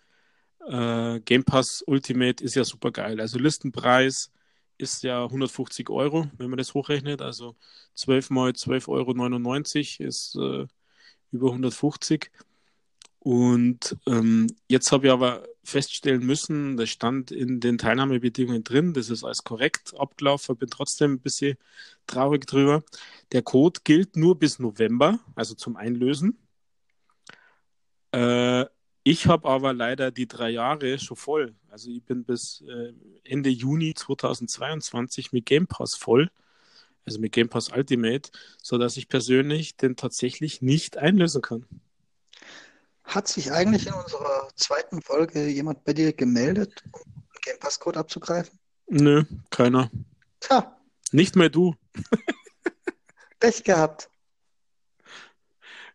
[0.70, 3.20] äh, Game Pass Ultimate ist ja super geil.
[3.20, 4.32] Also Listenpreis
[4.78, 7.22] ist ja 150 Euro, wenn man das hochrechnet.
[7.22, 7.56] Also
[7.96, 10.68] 12 mal 12,99 Euro ist äh,
[11.32, 12.32] über 150.
[13.20, 19.10] Und ähm, jetzt habe ich aber feststellen müssen, das stand in den Teilnahmebedingungen drin, das
[19.10, 21.58] ist alles korrekt abgelaufen, bin trotzdem ein bisschen
[22.06, 22.84] traurig drüber.
[23.32, 26.38] Der Code gilt nur bis November, also zum Einlösen.
[28.12, 28.66] Äh,
[29.04, 31.56] ich habe aber leider die drei Jahre schon voll.
[31.70, 32.94] Also ich bin bis äh,
[33.24, 36.32] Ende Juni 2022 mit Game Pass voll,
[37.06, 38.32] also mit Game Pass Ultimate,
[38.62, 41.66] sodass ich persönlich den tatsächlich nicht einlösen kann.
[43.04, 47.80] Hat sich eigentlich in unserer zweiten Folge jemand bei dir gemeldet, um den Game Pass
[47.80, 48.58] Code abzugreifen?
[48.88, 49.92] Nö, keiner.
[50.40, 50.78] Tja.
[51.12, 51.76] Nicht mehr du.
[53.40, 54.10] Pech gehabt.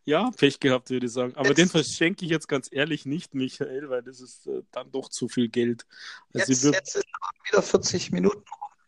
[0.09, 1.35] Ja, Pech gehabt, würde ich sagen.
[1.37, 4.91] Aber jetzt, den verschenke ich jetzt ganz ehrlich nicht, Michael, weil das ist äh, dann
[4.91, 5.85] doch zu viel Geld.
[6.33, 7.05] Also jetzt, jetzt ist
[7.51, 8.43] wieder 40 Minuten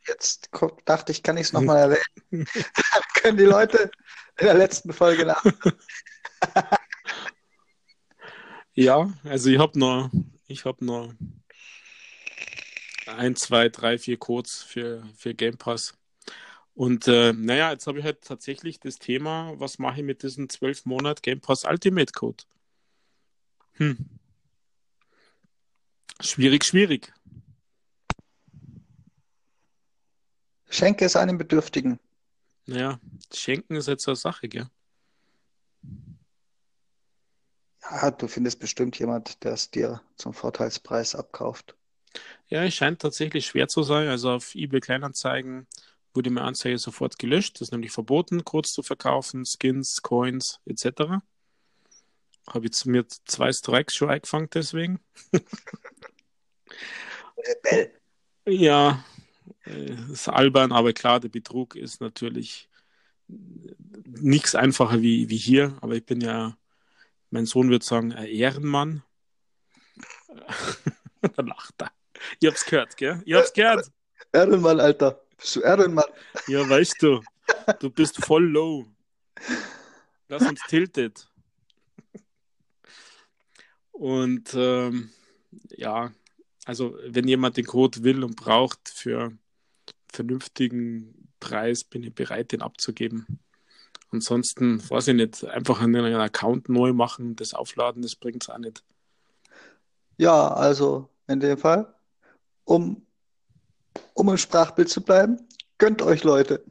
[0.09, 0.49] Jetzt
[0.87, 1.77] dachte ich, kann ich es nochmal
[2.31, 2.47] erwähnen.
[2.55, 3.91] Dann können die Leute
[4.39, 5.45] in der letzten Folge nach.
[8.73, 10.11] ja, also ich habe noch,
[10.47, 11.13] ich habe noch
[13.07, 16.00] ein, zwei, drei, vier Codes für, für Game Pass.
[16.75, 20.49] Und äh, naja, jetzt habe ich halt tatsächlich das Thema, was mache ich mit diesem
[20.49, 22.45] 12 Monat Game Pass Ultimate Code?
[23.73, 23.99] Hm.
[26.21, 27.13] Schwierig, schwierig.
[30.69, 31.99] Schenke es einem Bedürftigen.
[32.67, 33.01] Naja,
[33.35, 34.69] schenken ist jetzt eine Sache, gell?
[37.83, 41.75] Ja, du findest bestimmt jemand, der es dir zum Vorteilspreis abkauft.
[42.49, 44.09] Ja, es scheint tatsächlich schwer zu sein.
[44.09, 45.67] Also auf eBay Kleinanzeigen
[46.15, 47.57] wurde meine Anzeige sofort gelöscht.
[47.57, 51.23] Das ist nämlich verboten, kurz zu verkaufen, Skins, Coins etc.
[52.49, 55.01] Habe jetzt mir zwei Strikes schon eingefangen deswegen.
[57.37, 57.93] Rebell.
[58.47, 59.05] Ja,
[59.65, 62.69] äh, ist albern, aber klar, der Betrug ist natürlich
[64.05, 65.77] nichts einfacher wie, wie hier.
[65.81, 66.57] Aber ich bin ja,
[67.31, 69.03] mein Sohn würde sagen, ein Ehrenmann.
[71.21, 71.93] da lacht er.
[72.41, 73.23] Ihr habt's gehört, gell?
[73.25, 73.91] Ihr habt's gehört.
[74.33, 75.23] Ehrenmann, Alter.
[75.41, 76.05] Bist du Ehrenmann?
[76.49, 77.23] Ja, weißt du.
[77.81, 78.87] Du bist voll low.
[80.29, 81.27] Lass uns tilted.
[83.93, 85.11] Und ähm,
[85.71, 86.13] ja,
[86.65, 89.33] also wenn jemand den Code will und braucht für
[90.13, 93.41] vernünftigen Preis, bin ich bereit, den abzugeben.
[94.11, 98.59] Ansonsten, weiß ich nicht, einfach einen Account neu machen, das aufladen, das bringt es auch
[98.59, 98.85] nicht.
[100.19, 101.95] Ja, also in dem Fall,
[102.65, 103.07] um,
[104.15, 106.65] um im Sprachbild zu bleiben, gönnt euch Leute.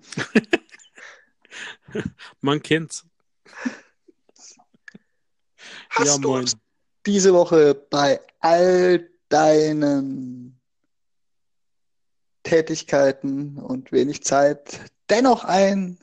[2.41, 3.05] Man kennt's.
[5.89, 6.45] Hast ja, du
[7.05, 10.59] diese Woche bei all deinen
[12.43, 15.99] Tätigkeiten und wenig Zeit dennoch ein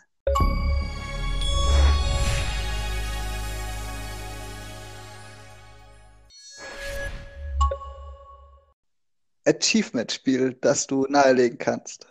[9.47, 12.07] Achievement-Spiel, das du nahelegen kannst?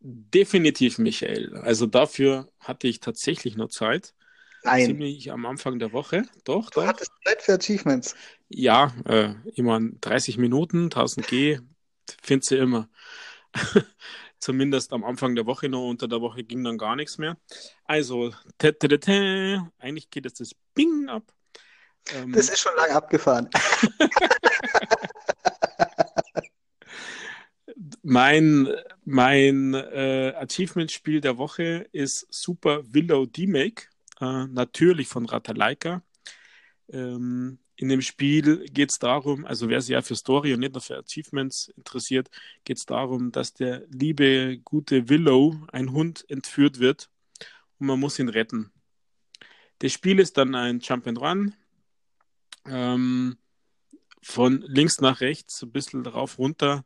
[0.00, 1.56] Definitiv, Michael.
[1.56, 4.14] Also dafür hatte ich tatsächlich noch Zeit.
[4.62, 4.86] Nein.
[4.86, 6.24] Ziemlich am Anfang der Woche.
[6.44, 6.86] Doch, du doch.
[6.86, 8.14] hattest Zeit für Achievements.
[8.48, 11.60] Ja, äh, immer 30 Minuten, 1000 G,
[12.22, 12.88] findest du immer.
[14.38, 17.38] Zumindest am Anfang der Woche noch, unter der Woche ging dann gar nichts mehr.
[17.84, 18.32] Also,
[19.78, 21.32] eigentlich geht jetzt das Bing ab.
[22.14, 23.48] Ähm, das ist schon lange abgefahren.
[28.04, 28.68] mein
[29.04, 33.84] mein äh, Achievement-Spiel der Woche ist Super Willow D-Make,
[34.20, 36.02] äh, natürlich von Ratalaika.
[36.88, 40.74] Ähm, in dem Spiel geht es darum, also wer sich ja für Story und nicht
[40.74, 42.30] nur für Achievements interessiert,
[42.64, 47.10] geht es darum, dass der liebe, gute Willow, ein Hund, entführt wird
[47.78, 48.70] und man muss ihn retten.
[49.80, 51.54] Das Spiel ist dann ein Jump and Run.
[52.66, 53.38] Ähm,
[54.22, 56.84] von links nach rechts, ein bisschen drauf runter.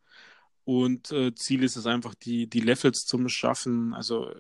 [0.68, 3.94] Und äh, Ziel ist es einfach, die, die Levels zu schaffen.
[3.94, 4.30] Also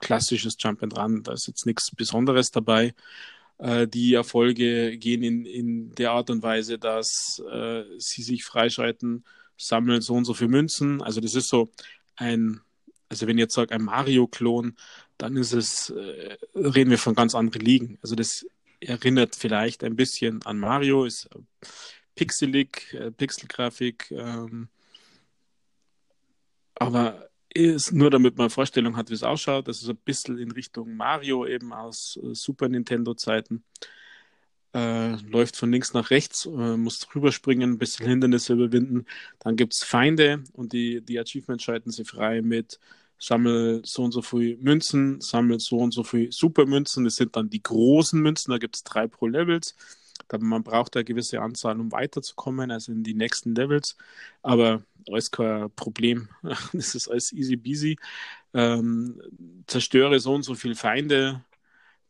[0.00, 2.92] klassisches Jump and Run, da ist jetzt nichts Besonderes dabei.
[3.58, 9.24] Äh, die Erfolge gehen in, in der Art und Weise, dass äh, sie sich freischalten,
[9.56, 11.02] sammeln so und so viele Münzen.
[11.02, 11.70] Also das ist so
[12.16, 12.60] ein,
[13.08, 14.74] also wenn ich jetzt sage, ein Mario-Klon,
[15.18, 18.00] dann ist es, äh, reden wir von ganz anderen Ligen.
[18.02, 18.44] Also das
[18.80, 21.28] erinnert vielleicht ein bisschen an Mario, ist
[22.16, 24.68] pixelig, äh, Pixelgrafik, ähm,
[26.76, 29.68] aber ist nur damit man eine Vorstellung hat, wie es ausschaut.
[29.68, 33.64] Das ist ein bisschen in Richtung Mario eben aus äh, Super Nintendo-Zeiten.
[34.74, 39.06] Äh, läuft von links nach rechts, äh, muss rüberspringen, ein bisschen Hindernisse überwinden.
[39.38, 42.78] Dann gibt es Feinde und die, die Achievements schalten sie frei mit
[43.18, 47.04] sammel so und so viel Münzen, sammel so und so viel Supermünzen.
[47.04, 49.74] Das sind dann die großen Münzen, da gibt es drei pro Levels.
[50.38, 53.96] Man braucht eine gewisse Anzahl, um weiterzukommen, also in die nächsten Levels.
[54.42, 56.28] Aber alles kein Problem.
[56.72, 57.98] Das ist alles easy peasy.
[58.54, 59.20] Ähm,
[59.66, 61.44] zerstöre so und so viele Feinde.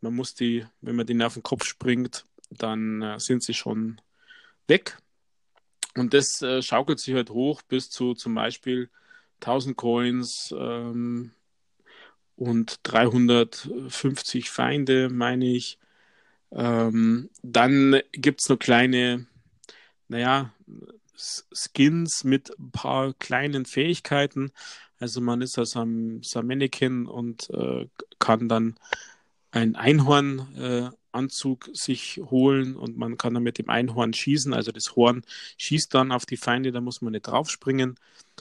[0.01, 4.01] Man muss die, wenn man denen auf den Kopf springt, dann äh, sind sie schon
[4.69, 4.99] weg.
[5.97, 8.91] Und das äh, schaukelt sich halt hoch bis zu zum Beispiel
[9.41, 11.33] 1000 Coins ähm,
[12.37, 15.79] und 350 Feinde, meine ich.
[16.53, 19.27] Ähm, dann gibt es noch kleine,
[20.09, 20.53] naja,
[21.17, 24.53] Skins mit ein paar kleinen Fähigkeiten.
[24.99, 27.87] Also man ist also am, Mannequin und äh,
[28.19, 28.77] kann dann
[29.51, 34.53] einen Einhornanzug äh, sich holen und man kann dann mit dem Einhorn schießen.
[34.53, 35.23] Also das Horn
[35.59, 37.97] schießt dann auf die Feinde, da muss man nicht draufspringen.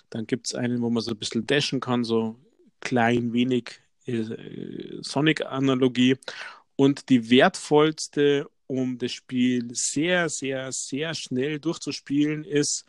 [0.10, 2.36] Dann gibt es einen, wo man so ein bisschen dashen kann, so
[2.82, 6.18] klein wenig äh, Sonic-Analogie.
[6.76, 12.86] Und die wertvollste, um das Spiel sehr, sehr, sehr schnell durchzuspielen, ist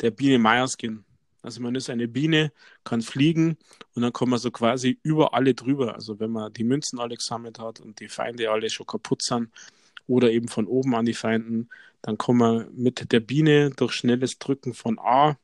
[0.00, 1.04] der Biene Meier-Skin.
[1.42, 2.52] Also man ist eine Biene,
[2.84, 3.56] kann fliegen
[3.94, 5.94] und dann kommt man so quasi über alle drüber.
[5.94, 9.50] Also wenn man die Münzen alle gesammelt hat und die Feinde alle schon kaputt sind
[10.06, 11.68] oder eben von oben an die Feinden,
[12.02, 15.38] dann kann man mit der Biene durch schnelles Drücken von A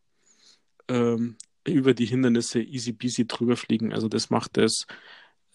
[0.89, 3.93] ähm, über die Hindernisse easy peasy drüber fliegen.
[3.93, 4.87] Also das macht es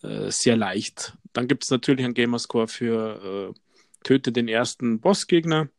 [0.02, 1.18] äh, sehr leicht.
[1.34, 3.60] Dann gibt es natürlich einen Gamerscore für äh,
[4.04, 5.70] Töte den ersten Bossgegner.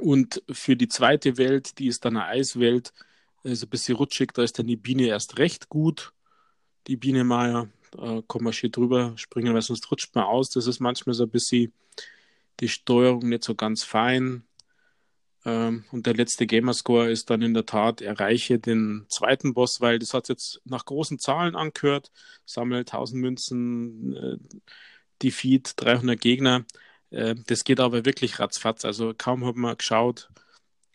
[0.00, 2.92] Und für die zweite Welt, die ist dann eine Eiswelt,
[3.44, 6.12] ist ein bisschen rutschig, da ist dann die Biene erst recht gut.
[6.86, 10.50] Die Biene Meier, da kann man schön drüber springen, weil sonst rutscht man aus.
[10.50, 11.72] Das ist manchmal so ein bisschen
[12.60, 14.44] die Steuerung nicht so ganz fein.
[15.44, 19.98] Ähm, und der letzte Gamerscore ist dann in der Tat, erreiche den zweiten Boss, weil
[19.98, 22.10] das hat jetzt nach großen Zahlen angehört.
[22.46, 24.36] Sammle 1000 Münzen, äh,
[25.22, 26.64] Defeat 300 Gegner.
[27.10, 28.84] Äh, das geht aber wirklich ratzfatz.
[28.84, 30.30] Also kaum hat man geschaut,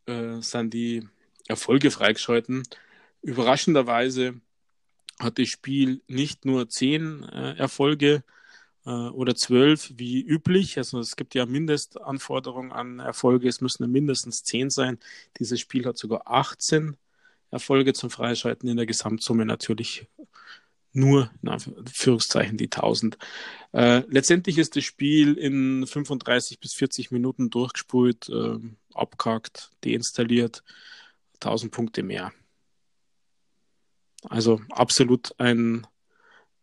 [0.06, 1.08] äh, sind die
[1.48, 2.64] Erfolge freigeschalten.
[3.22, 4.40] Überraschenderweise
[5.20, 8.24] hat das Spiel nicht nur zehn äh, Erfolge
[8.86, 10.78] oder zwölf wie üblich.
[10.78, 13.48] Also es gibt ja Mindestanforderungen an Erfolge.
[13.48, 15.00] Es müssen mindestens zehn sein.
[15.38, 16.98] Dieses Spiel hat sogar 18
[17.52, 20.08] Erfolge zum Freischalten in der Gesamtsumme natürlich
[20.92, 23.18] nur in Anführungszeichen die 1000.
[23.74, 28.58] Äh, letztendlich ist das Spiel in 35 bis 40 Minuten durchgespult, äh,
[28.94, 30.64] abgehakt, deinstalliert.
[31.36, 32.34] 1000 Punkte mehr.
[34.24, 35.88] Also absolut ein,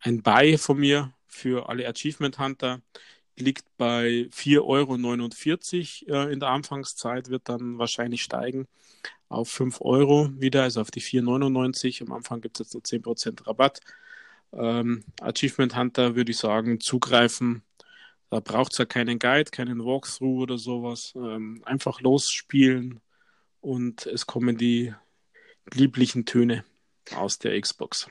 [0.00, 2.80] ein Buy von mir für alle Achievement Hunter.
[3.38, 8.66] Liegt bei 4,49 Euro äh, in der Anfangszeit, wird dann wahrscheinlich steigen
[9.28, 12.02] auf 5 Euro wieder, also auf die 4,99.
[12.06, 13.80] Am Anfang gibt es jetzt noch 10% Rabatt.
[14.52, 17.62] Ähm, Achievement Hunter würde ich sagen, zugreifen.
[18.30, 21.12] Da braucht es ja keinen Guide, keinen Walkthrough oder sowas.
[21.16, 23.00] Ähm, einfach losspielen,
[23.66, 24.94] und es kommen die
[25.72, 26.64] lieblichen Töne
[27.16, 28.08] aus der Xbox.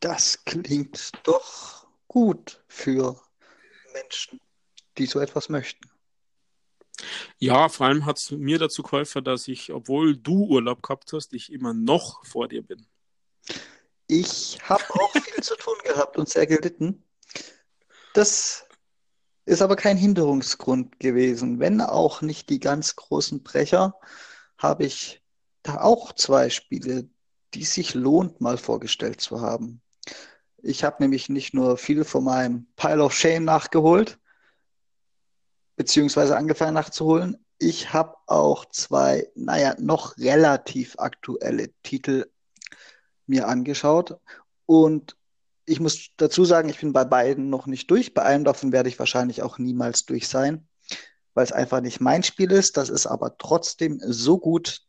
[0.00, 1.79] Das klingt doch
[2.10, 3.22] gut für
[3.92, 4.40] Menschen,
[4.98, 5.88] die so etwas möchten.
[7.38, 11.32] Ja, vor allem hat es mir dazu geholfen, dass ich, obwohl du Urlaub gehabt hast,
[11.34, 12.84] ich immer noch vor dir bin.
[14.08, 17.04] Ich habe auch viel zu tun gehabt und sehr gelitten.
[18.12, 18.66] Das
[19.44, 23.94] ist aber kein Hinderungsgrund gewesen, wenn auch nicht die ganz großen Brecher
[24.58, 25.22] habe ich
[25.62, 27.08] da auch zwei Spiele,
[27.54, 29.80] die sich lohnt, mal vorgestellt zu haben.
[30.62, 34.18] Ich habe nämlich nicht nur viel von meinem Pile of Shame nachgeholt,
[35.76, 37.44] beziehungsweise angefangen nachzuholen.
[37.58, 42.26] Ich habe auch zwei, naja, noch relativ aktuelle Titel
[43.26, 44.18] mir angeschaut.
[44.66, 45.16] Und
[45.66, 48.14] ich muss dazu sagen, ich bin bei beiden noch nicht durch.
[48.14, 50.66] Bei einem davon werde ich wahrscheinlich auch niemals durch sein
[51.34, 52.76] weil es einfach nicht mein Spiel ist.
[52.76, 54.82] Das ist aber trotzdem so gut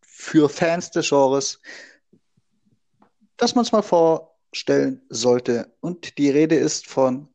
[0.00, 1.60] für Fans des Genres,
[3.36, 3.82] dass man es mal
[4.50, 5.72] vorstellen sollte.
[5.80, 7.28] Und die Rede ist von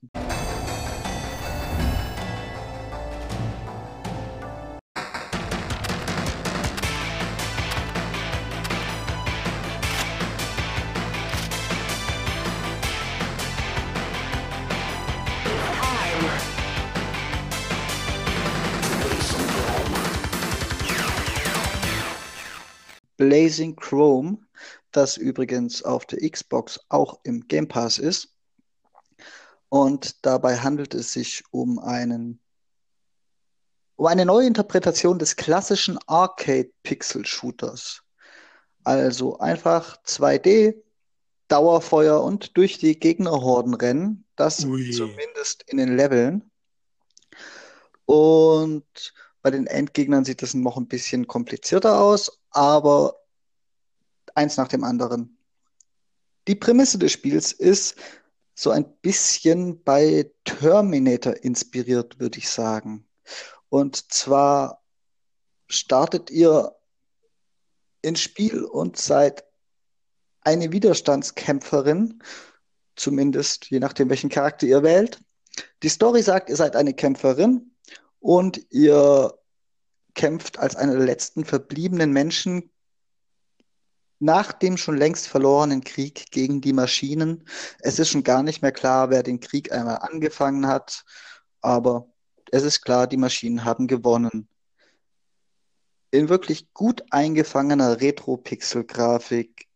[23.17, 24.37] Blazing Chrome,
[24.95, 28.29] das übrigens auf der Xbox auch im Game Pass ist.
[29.69, 32.39] Und dabei handelt es sich um einen
[33.95, 38.01] um eine neue Interpretation des klassischen Arcade-Pixel-Shooters.
[38.83, 40.75] Also einfach 2D,
[41.47, 44.25] Dauerfeuer und durch die Gegnerhorden rennen.
[44.35, 44.91] Das Ui.
[44.91, 46.49] zumindest in den Leveln.
[48.05, 53.22] Und bei den Endgegnern sieht das noch ein bisschen komplizierter aus, aber
[54.35, 55.37] eins nach dem anderen.
[56.47, 57.95] Die Prämisse des Spiels ist
[58.55, 63.07] so ein bisschen bei Terminator inspiriert, würde ich sagen.
[63.69, 64.83] Und zwar
[65.67, 66.75] startet ihr
[68.01, 69.43] ins Spiel und seid
[70.41, 72.21] eine Widerstandskämpferin,
[72.95, 75.19] zumindest je nachdem, welchen Charakter ihr wählt.
[75.81, 77.71] Die Story sagt, ihr seid eine Kämpferin
[78.19, 79.33] und ihr
[80.13, 82.71] kämpft als einer der letzten verbliebenen Menschen
[84.23, 87.43] nach dem schon längst verlorenen Krieg gegen die Maschinen.
[87.79, 91.03] Es ist schon gar nicht mehr klar, wer den Krieg einmal angefangen hat,
[91.59, 92.07] aber
[92.49, 94.47] es ist klar, die Maschinen haben gewonnen.
[96.11, 99.67] In wirklich gut eingefangener Retro-Pixel-Grafik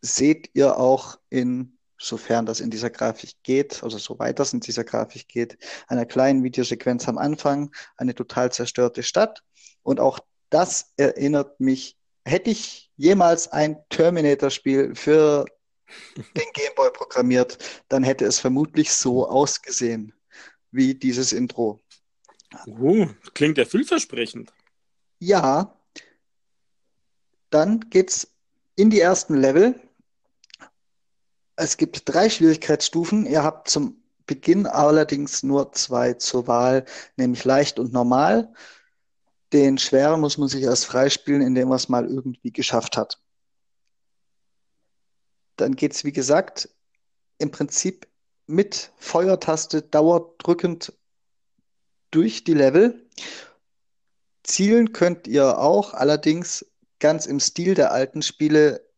[0.00, 4.84] seht ihr auch in, sofern das in dieser Grafik geht, also soweit das in dieser
[4.84, 9.42] Grafik geht, einer kleinen Videosequenz am Anfang eine total zerstörte Stadt.
[9.82, 10.18] Und auch
[10.48, 11.95] das erinnert mich,
[12.26, 15.46] hätte ich jemals ein Terminator-Spiel für
[16.36, 17.58] den Gameboy programmiert,
[17.88, 20.12] dann hätte es vermutlich so ausgesehen
[20.72, 21.80] wie dieses Intro.
[22.66, 24.52] Uh, klingt ja vielversprechend.
[25.18, 25.78] Ja,
[27.50, 28.28] dann geht's
[28.74, 29.80] in die ersten Level.
[31.54, 33.24] Es gibt drei Schwierigkeitsstufen.
[33.24, 36.84] Ihr habt zum Beginn allerdings nur zwei zur Wahl,
[37.16, 38.52] nämlich leicht und normal.
[39.52, 43.20] Den schweren muss man sich erst freispielen, indem man es mal irgendwie geschafft hat.
[45.56, 46.68] Dann geht es, wie gesagt,
[47.38, 48.08] im Prinzip
[48.46, 50.92] mit Feuertaste dauerdrückend
[52.10, 53.08] durch die Level.
[54.42, 56.64] Zielen könnt ihr auch, allerdings
[56.98, 58.88] ganz im Stil der alten Spiele,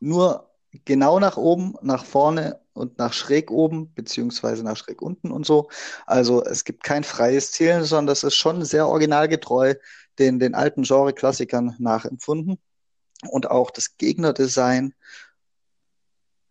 [0.00, 0.47] nur
[0.84, 5.68] genau nach oben, nach vorne und nach schräg oben, beziehungsweise nach schräg unten und so.
[6.06, 9.74] Also es gibt kein freies Zielen, sondern das ist schon sehr originalgetreu
[10.18, 12.58] den, den alten Genre-Klassikern nachempfunden.
[13.28, 14.94] Und auch das Gegnerdesign.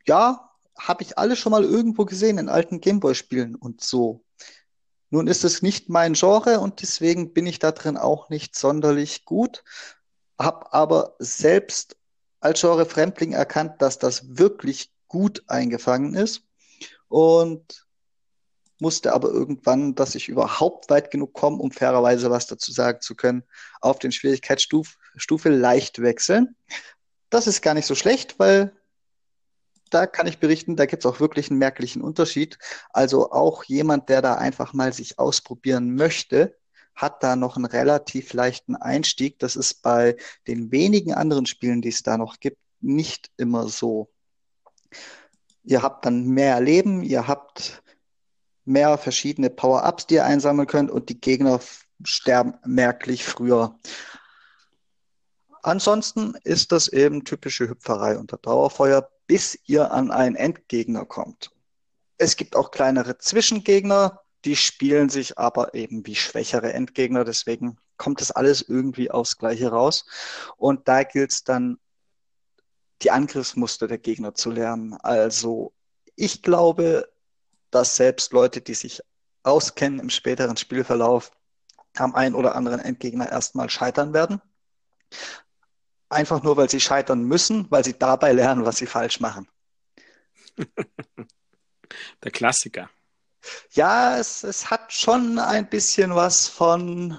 [0.06, 4.24] Ja, habe ich alle schon mal irgendwo gesehen in alten Gameboy-Spielen und so.
[5.10, 9.24] Nun ist es nicht mein Genre und deswegen bin ich da drin auch nicht sonderlich
[9.24, 9.64] gut,
[10.38, 11.97] habe aber selbst
[12.48, 16.44] als Genre-Fremdling erkannt, dass das wirklich gut eingefangen ist
[17.08, 17.86] und
[18.80, 23.16] musste aber irgendwann, dass ich überhaupt weit genug komme, um fairerweise was dazu sagen zu
[23.16, 23.44] können,
[23.82, 26.56] auf den Schwierigkeitsstufe leicht wechseln.
[27.30, 28.74] Das ist gar nicht so schlecht, weil
[29.90, 32.60] da kann ich berichten, da gibt es auch wirklich einen merklichen Unterschied.
[32.92, 36.57] Also auch jemand, der da einfach mal sich ausprobieren möchte,
[36.98, 39.40] hat da noch einen relativ leichten Einstieg.
[39.40, 40.18] Das ist bei
[40.48, 44.10] den wenigen anderen Spielen, die es da noch gibt, nicht immer so.
[45.64, 47.84] Ihr habt dann mehr Leben, ihr habt
[48.66, 51.60] mehr verschiedene Power-Ups, die ihr einsammeln könnt und die Gegner
[52.04, 53.78] sterben merklich früher.
[55.62, 61.52] Ansonsten ist das eben typische Hüpferei unter Dauerfeuer, bis ihr an einen Endgegner kommt.
[62.18, 68.22] Es gibt auch kleinere Zwischengegner, die spielen sich aber eben wie schwächere Endgegner, deswegen kommt
[68.22, 70.06] das alles irgendwie aufs Gleiche raus.
[70.56, 71.80] Und da gilt es dann,
[73.02, 74.94] die Angriffsmuster der Gegner zu lernen.
[75.02, 75.74] Also
[76.16, 77.12] ich glaube,
[77.72, 79.02] dass selbst Leute, die sich
[79.44, 81.32] auskennen im späteren Spielverlauf,
[81.98, 84.42] am einen oder anderen Endgegner erstmal scheitern werden.
[86.08, 89.50] Einfach nur, weil sie scheitern müssen, weil sie dabei lernen, was sie falsch machen.
[92.24, 92.90] Der Klassiker.
[93.72, 97.18] Ja, es, es hat schon ein bisschen was von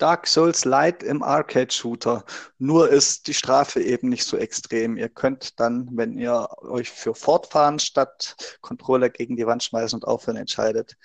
[0.00, 2.24] Dark Souls Light im Arcade-Shooter.
[2.58, 4.96] Nur ist die Strafe eben nicht so extrem.
[4.96, 10.06] Ihr könnt dann, wenn ihr euch für fortfahren statt Controller gegen die Wand schmeißen und
[10.06, 10.96] aufhören entscheidet,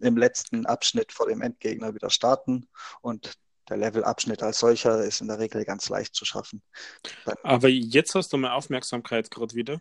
[0.00, 2.68] im letzten Abschnitt vor dem Endgegner wieder starten
[3.00, 3.34] und
[3.68, 6.62] der Levelabschnitt als solcher ist in der Regel ganz leicht zu schaffen.
[7.44, 9.80] Aber jetzt hast du meine Aufmerksamkeit gerade wieder.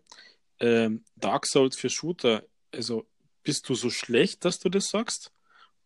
[0.60, 3.08] Ähm, Dark Souls für Shooter, also
[3.44, 5.32] bist du so schlecht, dass du das sagst?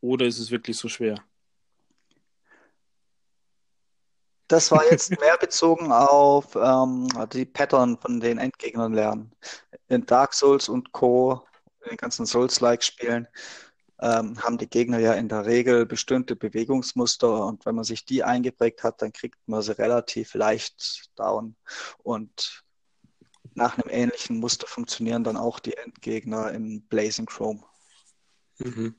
[0.01, 1.23] Oder ist es wirklich so schwer?
[4.47, 9.31] Das war jetzt mehr bezogen auf ähm, die Pattern von den Endgegnern lernen.
[9.87, 11.45] In Dark Souls und Co.,
[11.83, 13.27] in den ganzen Souls-like-Spielen,
[13.99, 18.23] ähm, haben die Gegner ja in der Regel bestimmte Bewegungsmuster und wenn man sich die
[18.23, 21.55] eingeprägt hat, dann kriegt man sie relativ leicht down.
[22.03, 22.63] Und
[23.55, 27.63] nach einem ähnlichen Muster funktionieren dann auch die Endgegner in Blazing Chrome.
[28.59, 28.95] Mhm.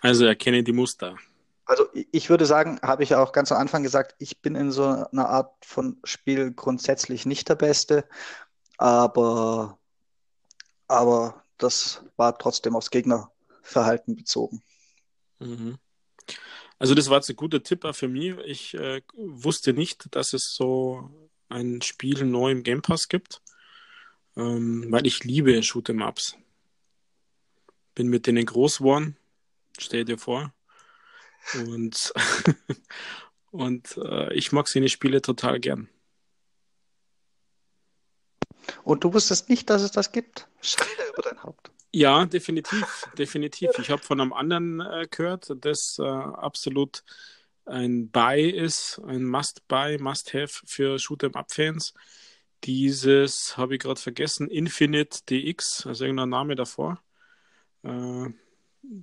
[0.00, 1.16] Also erkenne die Muster.
[1.64, 4.70] Also ich würde sagen, habe ich ja auch ganz am Anfang gesagt, ich bin in
[4.70, 8.08] so einer Art von Spiel grundsätzlich nicht der Beste,
[8.78, 9.78] aber,
[10.86, 14.62] aber das war trotzdem aufs Gegnerverhalten bezogen.
[15.40, 15.78] Mhm.
[16.78, 18.36] Also das war jetzt ein guter Tipp für mich.
[18.44, 21.10] Ich äh, wusste nicht, dass es so
[21.48, 23.40] ein Spiel neu im Game Pass gibt,
[24.36, 26.36] ähm, weil ich liebe Shoot'em-Ups.
[27.94, 29.16] Bin mit denen groß geworden,
[29.78, 30.52] stell dir vor.
[31.54, 32.12] Und,
[33.50, 35.88] und äh, ich mag seine Spiele total gern.
[38.84, 40.48] Und du wusstest nicht, dass es das gibt?
[40.60, 41.70] Schande über dein Haupt.
[41.92, 43.70] Ja, definitiv, definitiv.
[43.78, 47.02] Ich habe von einem anderen äh, gehört, das äh, absolut
[47.64, 51.94] ein Buy ist, ein Must-Buy, Must-Have für Shoot'em-Up-Fans.
[52.64, 57.02] Dieses habe ich gerade vergessen, Infinite DX, also irgendein Name davor.
[57.82, 58.30] Äh,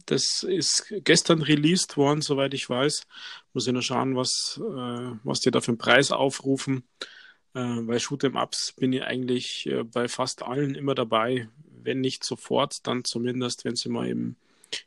[0.05, 3.05] das ist gestern released worden, soweit ich weiß.
[3.53, 6.83] Muss ich nur schauen, was, äh, was die da für einen Preis aufrufen.
[7.53, 11.49] Äh, bei Shoot'em Ups bin ich eigentlich äh, bei fast allen immer dabei.
[11.83, 14.35] Wenn nicht sofort, dann zumindest, wenn sie mal im,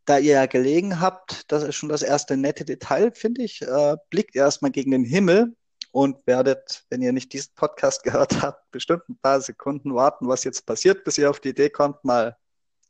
[0.05, 3.97] da ihr ja gelegen habt, das ist schon das erste nette Detail, finde ich, äh,
[4.11, 5.55] blickt erstmal gegen den Himmel
[5.92, 10.45] und werdet, wenn ihr nicht diesen Podcast gehört habt, bestimmt ein paar Sekunden warten, was
[10.45, 12.36] jetzt passiert, bis ihr auf die Idee kommt, mal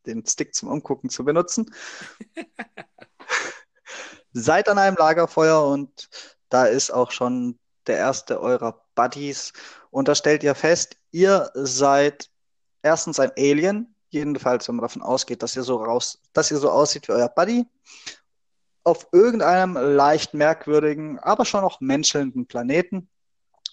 [0.06, 1.72] den Stick zum Umgucken zu benutzen.
[4.34, 6.08] Seid an einem Lagerfeuer und
[6.48, 9.52] da ist auch schon der erste eurer Buddies.
[9.90, 12.30] Und da stellt ihr fest, ihr seid
[12.82, 16.70] erstens ein Alien, jedenfalls, wenn man davon ausgeht, dass ihr so raus, dass ihr so
[16.70, 17.64] aussieht wie euer Buddy
[18.84, 23.08] auf irgendeinem leicht merkwürdigen, aber schon noch menschelnden Planeten.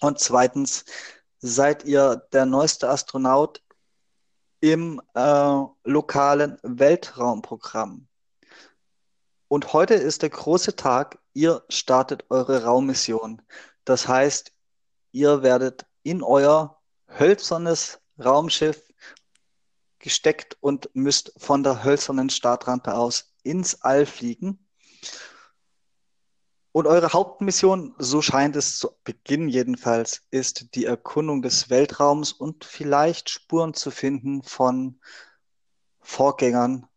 [0.00, 0.84] Und zweitens
[1.38, 3.62] seid ihr der neueste Astronaut
[4.60, 8.08] im äh, lokalen Weltraumprogramm.
[9.52, 13.42] Und heute ist der große Tag, ihr startet eure Raummission.
[13.84, 14.50] Das heißt,
[15.10, 18.82] ihr werdet in euer hölzernes Raumschiff
[19.98, 24.66] gesteckt und müsst von der hölzernen Startrampe aus ins All fliegen.
[26.72, 32.64] Und eure Hauptmission, so scheint es zu Beginn jedenfalls, ist die Erkundung des Weltraums und
[32.64, 34.98] vielleicht Spuren zu finden von
[36.00, 36.88] Vorgängern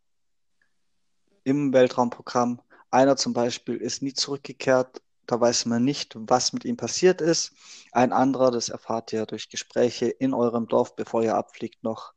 [1.45, 2.61] im Weltraumprogramm.
[2.91, 7.53] Einer zum Beispiel ist nie zurückgekehrt, da weiß man nicht, was mit ihm passiert ist.
[7.91, 12.13] Ein anderer, das erfahrt ihr durch Gespräche in eurem Dorf, bevor ihr abfliegt noch.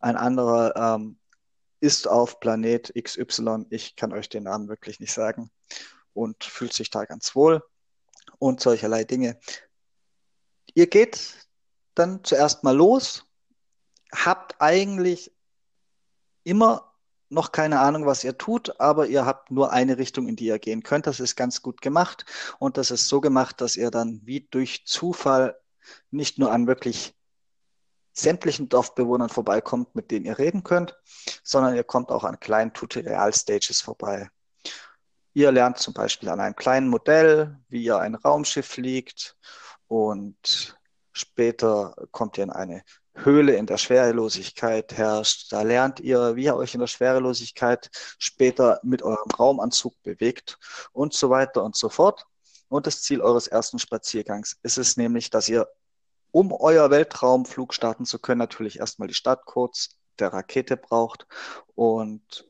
[0.00, 1.18] Ein anderer ähm,
[1.80, 5.50] ist auf Planet XY, ich kann euch den Namen wirklich nicht sagen
[6.12, 7.62] und fühlt sich da ganz wohl
[8.38, 9.38] und solcherlei Dinge.
[10.74, 11.46] Ihr geht
[11.94, 13.24] dann zuerst mal los,
[14.12, 15.32] habt eigentlich
[16.44, 16.87] immer
[17.30, 20.58] noch keine Ahnung, was ihr tut, aber ihr habt nur eine Richtung, in die ihr
[20.58, 21.06] gehen könnt.
[21.06, 22.24] Das ist ganz gut gemacht
[22.58, 25.58] und das ist so gemacht, dass ihr dann wie durch Zufall
[26.10, 27.14] nicht nur an wirklich
[28.12, 30.96] sämtlichen Dorfbewohnern vorbeikommt, mit denen ihr reden könnt,
[31.44, 34.28] sondern ihr kommt auch an kleinen Tutorial-Stages vorbei.
[35.34, 39.36] Ihr lernt zum Beispiel an einem kleinen Modell, wie ihr ein Raumschiff fliegt
[39.86, 40.76] und
[41.12, 42.82] später kommt ihr in eine
[43.14, 45.52] Höhle in der Schwerelosigkeit herrscht.
[45.52, 50.58] Da lernt ihr, wie ihr euch in der Schwerelosigkeit später mit eurem Raumanzug bewegt
[50.92, 52.26] und so weiter und so fort.
[52.68, 55.68] Und das Ziel eures ersten Spaziergangs ist es nämlich, dass ihr,
[56.30, 61.26] um euer Weltraumflug starten zu können, natürlich erstmal die Startcodes der Rakete braucht
[61.74, 62.46] und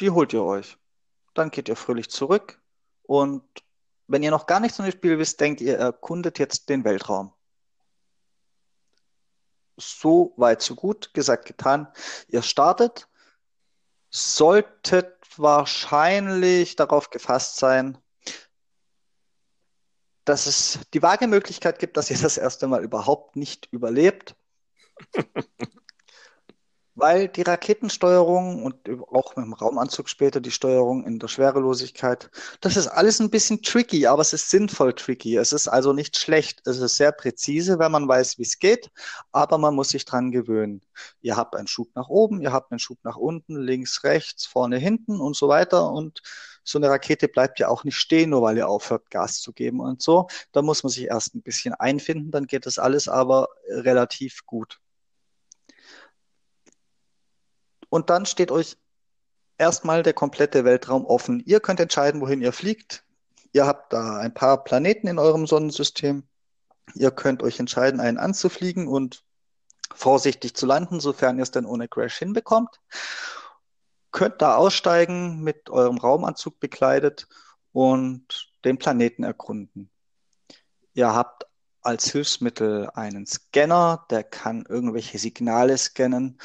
[0.00, 0.76] die holt ihr euch
[1.38, 2.60] dann geht ihr fröhlich zurück
[3.04, 3.42] und
[4.08, 7.32] wenn ihr noch gar nichts von dem Spiel wisst, denkt ihr, erkundet jetzt den Weltraum.
[9.78, 11.88] So weit, so gut, gesagt, getan.
[12.28, 13.08] Ihr startet,
[14.10, 17.98] solltet wahrscheinlich darauf gefasst sein,
[20.24, 24.34] dass es die vage Möglichkeit gibt, dass ihr das erste Mal überhaupt nicht überlebt.
[27.00, 28.74] Weil die Raketensteuerung und
[29.12, 32.28] auch mit dem Raumanzug später die Steuerung in der Schwerelosigkeit,
[32.60, 35.36] das ist alles ein bisschen tricky, aber es ist sinnvoll tricky.
[35.36, 36.66] Es ist also nicht schlecht.
[36.66, 38.90] Es ist sehr präzise, wenn man weiß, wie es geht,
[39.30, 40.82] aber man muss sich dran gewöhnen.
[41.20, 44.78] Ihr habt einen Schub nach oben, ihr habt einen Schub nach unten, links, rechts, vorne,
[44.78, 45.92] hinten und so weiter.
[45.92, 46.20] Und
[46.64, 49.78] so eine Rakete bleibt ja auch nicht stehen, nur weil ihr aufhört, Gas zu geben
[49.78, 50.26] und so.
[50.50, 54.80] Da muss man sich erst ein bisschen einfinden, dann geht das alles aber relativ gut.
[57.88, 58.76] Und dann steht euch
[59.56, 61.42] erstmal der komplette Weltraum offen.
[61.44, 63.04] Ihr könnt entscheiden, wohin ihr fliegt.
[63.52, 66.24] Ihr habt da ein paar Planeten in eurem Sonnensystem.
[66.94, 69.24] Ihr könnt euch entscheiden, einen anzufliegen und
[69.94, 72.80] vorsichtig zu landen, sofern ihr es denn ohne Crash hinbekommt.
[74.10, 77.28] Könnt da aussteigen, mit eurem Raumanzug bekleidet
[77.72, 79.90] und den Planeten erkunden.
[80.94, 81.46] Ihr habt
[81.80, 86.38] als Hilfsmittel einen Scanner, der kann irgendwelche Signale scannen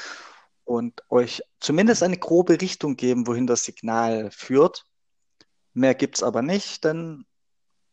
[0.64, 4.86] und euch zumindest eine grobe Richtung geben, wohin das Signal führt.
[5.72, 7.26] Mehr gibt es aber nicht, denn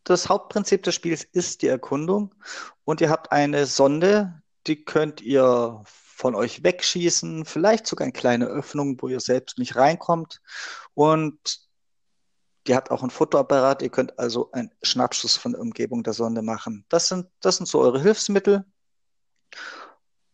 [0.04, 2.34] das Hauptprinzip des Spiels ist die Erkundung
[2.84, 8.46] und ihr habt eine Sonde, die könnt ihr von euch wegschießen, vielleicht sogar eine kleine
[8.46, 10.42] Öffnung, wo ihr selbst nicht reinkommt
[10.94, 11.62] und
[12.68, 16.42] die hat auch ein Fotoapparat, ihr könnt also einen Schnappschuss von der Umgebung der Sonde
[16.44, 16.86] machen.
[16.90, 18.66] Das sind, das sind so eure Hilfsmittel.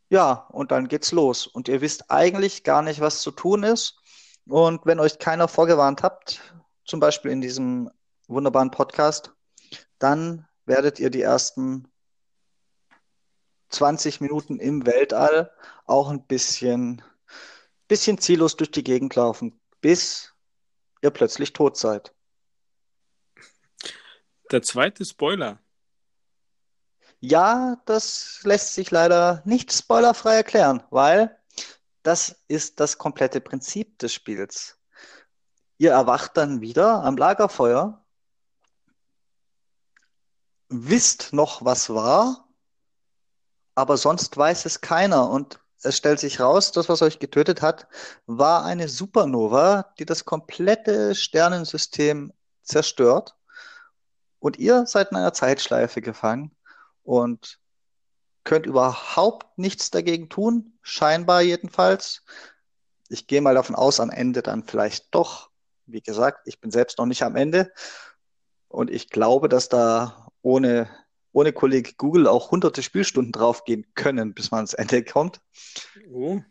[0.09, 1.47] Ja, und dann geht's los.
[1.47, 3.99] Und ihr wisst eigentlich gar nicht, was zu tun ist.
[4.47, 6.41] Und wenn euch keiner vorgewarnt habt,
[6.85, 7.91] zum Beispiel in diesem
[8.27, 9.33] wunderbaren Podcast,
[9.99, 11.87] dann werdet ihr die ersten
[13.69, 15.51] 20 Minuten im Weltall
[15.85, 17.01] auch ein bisschen,
[17.87, 20.33] bisschen ziellos durch die Gegend laufen, bis
[21.01, 22.13] ihr plötzlich tot seid.
[24.51, 25.59] Der zweite Spoiler.
[27.19, 31.35] Ja, das lässt sich leider nicht spoilerfrei erklären, weil
[32.03, 34.77] das ist das komplette Prinzip des Spiels.
[35.79, 38.05] Ihr erwacht dann wieder am Lagerfeuer,
[40.69, 42.47] wisst noch, was war,
[43.75, 45.29] aber sonst weiß es keiner.
[45.29, 47.87] Und es stellt sich raus, das, was euch getötet hat,
[48.27, 52.31] war eine Supernova, die das komplette Sternensystem
[52.63, 53.35] zerstört.
[54.39, 56.56] Und ihr seid in einer Zeitschleife gefangen
[57.07, 57.57] und
[58.43, 62.23] könnt überhaupt nichts dagegen tun, scheinbar jedenfalls.
[63.07, 65.49] Ich gehe mal davon aus, am Ende dann vielleicht doch.
[65.85, 67.71] Wie gesagt, ich bin selbst noch nicht am Ende
[68.67, 70.89] und ich glaube, dass da ohne,
[71.31, 75.39] ohne Kollege Google auch hunderte Spielstunden draufgehen können, bis man ans Ende kommt.
[76.11, 76.41] Oh.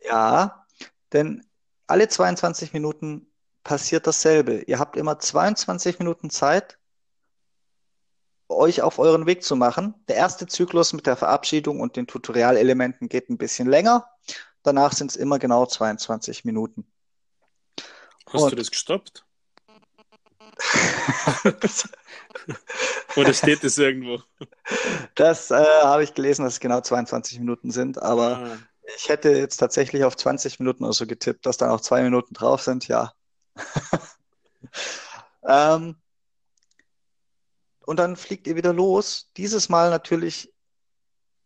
[0.00, 0.66] Ja,
[1.12, 1.44] denn
[1.86, 3.30] alle 22 Minuten
[3.64, 4.62] passiert dasselbe.
[4.62, 6.78] Ihr habt immer 22 Minuten Zeit,
[8.48, 9.94] euch auf euren Weg zu machen.
[10.08, 14.08] Der erste Zyklus mit der Verabschiedung und den Tutorialelementen geht ein bisschen länger.
[14.62, 16.86] Danach sind es immer genau 22 Minuten.
[18.28, 18.52] Hast und...
[18.52, 19.24] du das gestoppt?
[23.16, 24.22] Oder steht es irgendwo?
[25.14, 28.58] Das äh, habe ich gelesen, dass es genau 22 Minuten sind, aber ah.
[28.96, 32.34] ich hätte jetzt tatsächlich auf 20 Minuten oder so getippt, dass dann auch zwei Minuten
[32.34, 33.12] drauf sind, ja.
[35.46, 35.96] ähm,
[37.86, 39.30] und dann fliegt ihr wieder los.
[39.36, 40.52] Dieses Mal natürlich,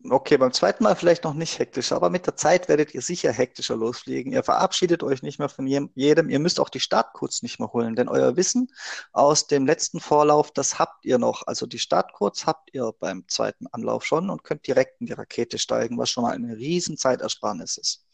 [0.09, 3.31] okay, beim zweiten Mal vielleicht noch nicht hektischer, aber mit der Zeit werdet ihr sicher
[3.31, 4.33] hektischer losfliegen.
[4.33, 6.31] Ihr verabschiedet euch nicht mehr von jedem.
[6.31, 8.73] Ihr müsst auch die Startcodes nicht mehr holen, denn euer Wissen
[9.13, 11.47] aus dem letzten Vorlauf, das habt ihr noch.
[11.47, 15.59] Also die Startcodes habt ihr beim zweiten Anlauf schon und könnt direkt in die Rakete
[15.59, 18.07] steigen, was schon mal eine riesen Zeitersparnis ist.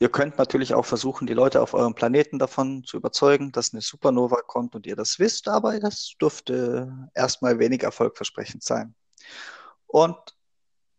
[0.00, 3.80] Ihr könnt natürlich auch versuchen, die Leute auf eurem Planeten davon zu überzeugen, dass eine
[3.80, 8.94] Supernova kommt und ihr das wisst, aber das dürfte erstmal wenig erfolgversprechend sein.
[9.86, 10.16] Und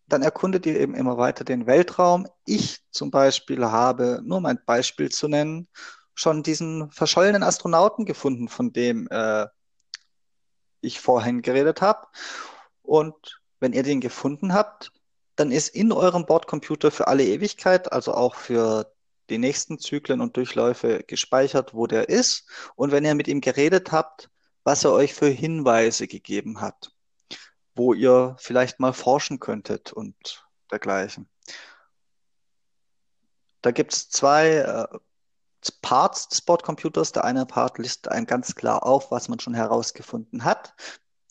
[0.07, 2.27] dann erkundet ihr eben immer weiter den Weltraum.
[2.45, 5.67] Ich zum Beispiel habe, nur um ein Beispiel zu nennen,
[6.13, 9.47] schon diesen verschollenen Astronauten gefunden, von dem äh,
[10.81, 12.07] ich vorhin geredet habe.
[12.81, 14.91] Und wenn ihr den gefunden habt,
[15.35, 18.91] dann ist in eurem Bordcomputer für alle Ewigkeit, also auch für
[19.29, 23.91] die nächsten Zyklen und Durchläufe gespeichert, wo der ist und wenn ihr mit ihm geredet
[23.91, 24.29] habt,
[24.63, 26.91] was er euch für Hinweise gegeben hat,
[27.75, 31.29] wo ihr vielleicht mal forschen könntet und dergleichen.
[33.61, 34.87] Da gibt es zwei äh,
[35.81, 37.11] Parts des Bordcomputers.
[37.11, 40.75] Der eine Part listet einen ganz klar auf, was man schon herausgefunden hat.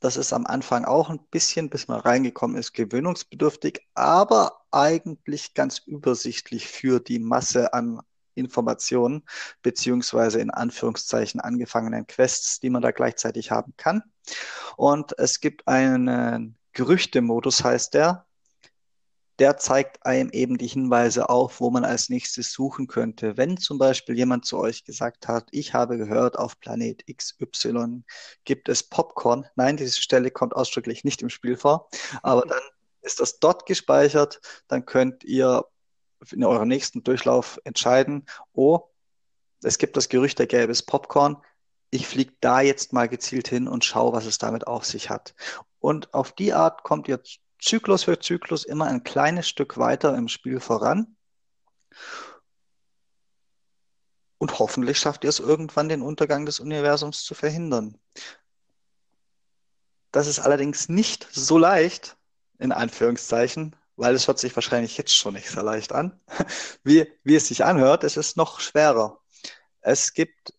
[0.04, 5.78] Das ist am Anfang auch ein bisschen, bis man reingekommen ist, gewöhnungsbedürftig, aber eigentlich ganz
[5.78, 8.02] übersichtlich für die Masse an
[8.34, 9.22] Informationen
[9.62, 14.02] beziehungsweise in Anführungszeichen angefangenen Quests, die man da gleichzeitig haben kann.
[14.76, 18.26] Und es gibt einen Gerüchtemodus, heißt der.
[19.38, 23.36] Der zeigt einem eben die Hinweise auf, wo man als nächstes suchen könnte.
[23.36, 28.04] Wenn zum Beispiel jemand zu euch gesagt hat, ich habe gehört, auf Planet XY
[28.44, 29.46] gibt es Popcorn.
[29.56, 31.88] Nein, diese Stelle kommt ausdrücklich nicht im Spiel vor,
[32.22, 32.60] aber dann
[33.02, 34.40] ist das dort gespeichert.
[34.68, 35.64] Dann könnt ihr
[36.32, 38.80] in eurem nächsten Durchlauf entscheiden, oh,
[39.62, 41.38] es gibt das Gerücht, da gäbe es Popcorn.
[41.90, 45.34] Ich fliege da jetzt mal gezielt hin und schaue, was es damit auf sich hat.
[45.78, 47.20] Und auf die Art kommt ihr
[47.60, 51.16] Zyklus für Zyklus immer ein kleines Stück weiter im Spiel voran.
[54.38, 57.98] Und hoffentlich schafft ihr es irgendwann, den Untergang des Universums zu verhindern.
[60.12, 62.16] Das ist allerdings nicht so leicht,
[62.58, 66.20] in Anführungszeichen, weil es hört sich wahrscheinlich jetzt schon nicht sehr leicht an,
[66.84, 68.04] wie, wie es sich anhört.
[68.04, 69.20] Es ist noch schwerer.
[69.80, 70.52] Es gibt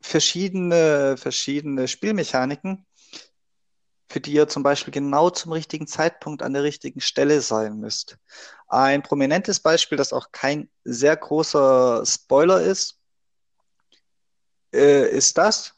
[0.00, 2.86] verschiedene, verschiedene Spielmechaniken,
[4.12, 8.18] für die ihr zum Beispiel genau zum richtigen Zeitpunkt an der richtigen Stelle sein müsst.
[8.68, 12.98] Ein prominentes Beispiel, das auch kein sehr großer Spoiler ist,
[14.74, 15.74] äh, ist das,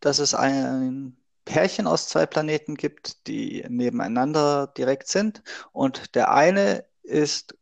[0.00, 1.16] dass es ein
[1.46, 5.42] Pärchen aus zwei Planeten gibt, die nebeneinander direkt sind.
[5.72, 7.56] Und der eine ist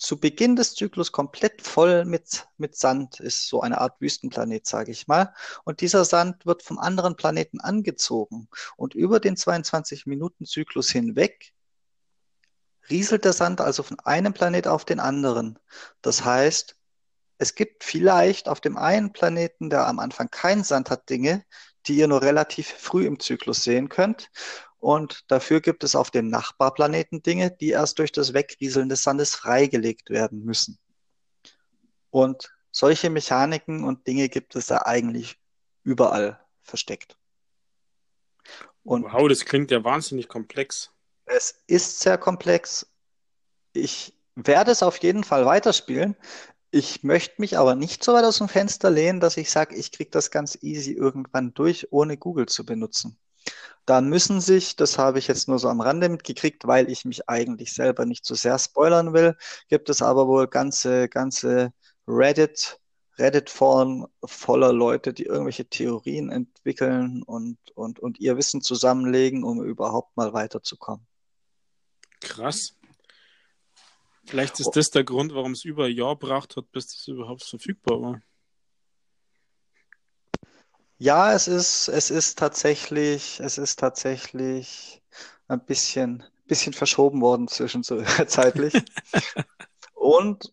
[0.00, 4.90] zu Beginn des Zyklus komplett voll mit, mit Sand, ist so eine Art Wüstenplanet, sage
[4.90, 5.34] ich mal.
[5.64, 8.48] Und dieser Sand wird vom anderen Planeten angezogen.
[8.76, 11.52] Und über den 22-Minuten-Zyklus hinweg
[12.88, 15.58] rieselt der Sand also von einem Planet auf den anderen.
[16.00, 16.76] Das heißt,
[17.36, 21.44] es gibt vielleicht auf dem einen Planeten, der am Anfang keinen Sand hat, Dinge,
[21.86, 24.30] die ihr nur relativ früh im Zyklus sehen könnt.
[24.80, 29.34] Und dafür gibt es auf den Nachbarplaneten Dinge, die erst durch das Wegrieseln des Sandes
[29.34, 30.78] freigelegt werden müssen.
[32.08, 35.38] Und solche Mechaniken und Dinge gibt es da eigentlich
[35.84, 37.18] überall versteckt.
[38.82, 40.90] Und wow, das klingt ja wahnsinnig komplex.
[41.26, 42.86] Es ist sehr komplex.
[43.74, 46.16] Ich werde es auf jeden Fall weiterspielen.
[46.70, 49.92] Ich möchte mich aber nicht so weit aus dem Fenster lehnen, dass ich sage, ich
[49.92, 53.18] kriege das ganz easy irgendwann durch, ohne Google zu benutzen
[53.86, 57.28] dann müssen sich, das habe ich jetzt nur so am Rande mitgekriegt, weil ich mich
[57.28, 59.36] eigentlich selber nicht so sehr spoilern will,
[59.68, 61.72] gibt es aber wohl ganze, ganze
[62.06, 62.78] Reddit,
[63.18, 70.16] Reddit-Foren voller Leute, die irgendwelche Theorien entwickeln und, und, und ihr Wissen zusammenlegen, um überhaupt
[70.16, 71.06] mal weiterzukommen.
[72.20, 72.76] Krass.
[74.24, 77.42] Vielleicht ist das der Grund, warum es über ein Jahr braucht hat, bis das überhaupt
[77.42, 78.22] verfügbar war.
[81.02, 85.02] Ja, es ist, es ist tatsächlich, es ist tatsächlich
[85.48, 88.74] ein bisschen, bisschen verschoben worden zwischenzeitlich.
[89.94, 90.52] Und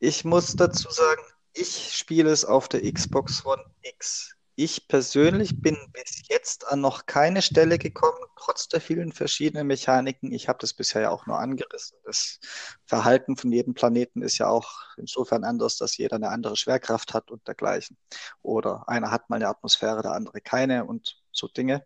[0.00, 4.33] ich muss dazu sagen, ich spiele es auf der Xbox One X.
[4.56, 10.30] Ich persönlich bin bis jetzt an noch keine Stelle gekommen, trotz der vielen verschiedenen Mechaniken.
[10.30, 11.98] Ich habe das bisher ja auch nur angerissen.
[12.04, 12.38] Das
[12.84, 17.32] Verhalten von jedem Planeten ist ja auch insofern anders, dass jeder eine andere Schwerkraft hat
[17.32, 17.96] und dergleichen.
[18.42, 21.84] Oder einer hat mal eine Atmosphäre, der andere keine und so Dinge.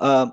[0.00, 0.32] Ähm,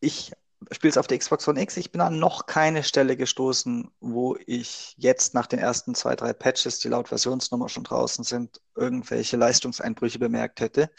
[0.00, 0.32] ich
[0.70, 1.76] spiele es auf der Xbox One X.
[1.76, 6.32] Ich bin an noch keine Stelle gestoßen, wo ich jetzt nach den ersten zwei, drei
[6.32, 10.90] Patches, die laut Versionsnummer schon draußen sind, irgendwelche Leistungseinbrüche bemerkt hätte.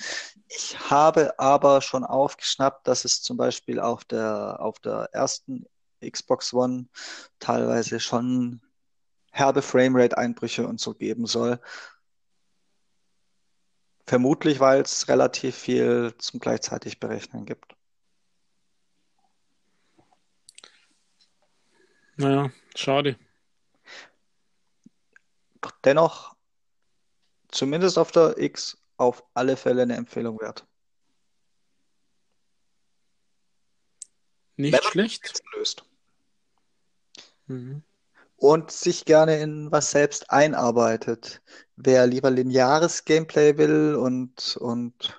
[0.48, 5.66] Ich habe aber schon aufgeschnappt, dass es zum Beispiel auf der, auf der ersten
[6.02, 6.88] Xbox One
[7.40, 8.62] teilweise schon
[9.32, 11.60] herbe Framerate-Einbrüche und so geben soll.
[14.08, 17.75] Vermutlich, weil es relativ viel zum gleichzeitig Berechnen gibt.
[22.18, 23.18] Naja, schade.
[25.84, 26.36] Dennoch,
[27.50, 30.66] zumindest auf der X, auf alle Fälle eine Empfehlung wert.
[34.58, 35.42] Nicht schlecht.
[35.56, 35.84] Löst.
[37.48, 37.84] Mhm.
[38.38, 41.42] Und sich gerne in was selbst einarbeitet.
[41.76, 45.18] Wer lieber lineares Gameplay will und, und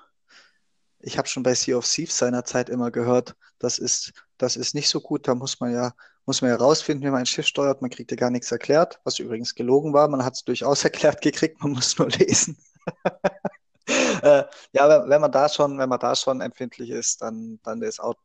[1.01, 4.89] ich habe schon bei Sea of Thieves seinerzeit immer gehört, das ist, das ist nicht
[4.89, 5.95] so gut, da muss man ja
[6.27, 7.81] muss man herausfinden, wie man ein Schiff steuert.
[7.81, 10.09] Man kriegt ja gar nichts erklärt, was übrigens gelogen war.
[10.09, 12.59] Man hat es durchaus erklärt gekriegt, man muss nur lesen.
[14.23, 18.01] äh, ja, wenn man da schon, wenn man da schon empfindlich ist, dann, dann ist
[18.01, 18.19] Out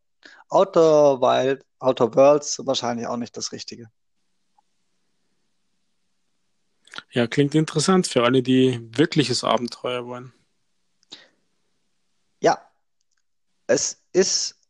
[0.50, 3.90] Outer Wild, Outer Worlds wahrscheinlich auch nicht das Richtige.
[7.12, 10.34] Ja, klingt interessant für alle, die wirkliches Abenteuer wollen.
[12.40, 12.62] Ja,
[13.66, 14.61] es ist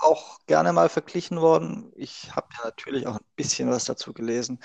[0.00, 1.92] auch gerne mal verglichen worden.
[1.96, 4.60] Ich habe ja natürlich auch ein bisschen was dazu gelesen.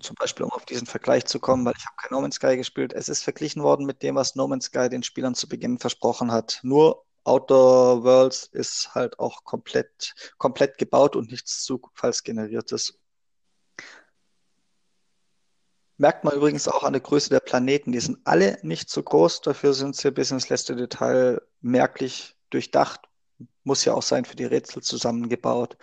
[0.00, 2.56] zum Beispiel um auf diesen Vergleich zu kommen, weil ich habe kein No Man's Sky
[2.56, 2.92] gespielt.
[2.92, 6.32] Es ist verglichen worden mit dem, was No Man's Sky den Spielern zu Beginn versprochen
[6.32, 6.60] hat.
[6.62, 12.98] Nur Outdoor Worlds ist halt auch komplett, komplett gebaut und nichts zufallsgeneriertes.
[15.98, 17.92] Merkt man übrigens auch an der Größe der Planeten.
[17.92, 23.09] Die sind alle nicht so groß, dafür sind sie bis ins letzte Detail merklich durchdacht.
[23.64, 25.76] Muss ja auch sein für die Rätsel zusammengebaut.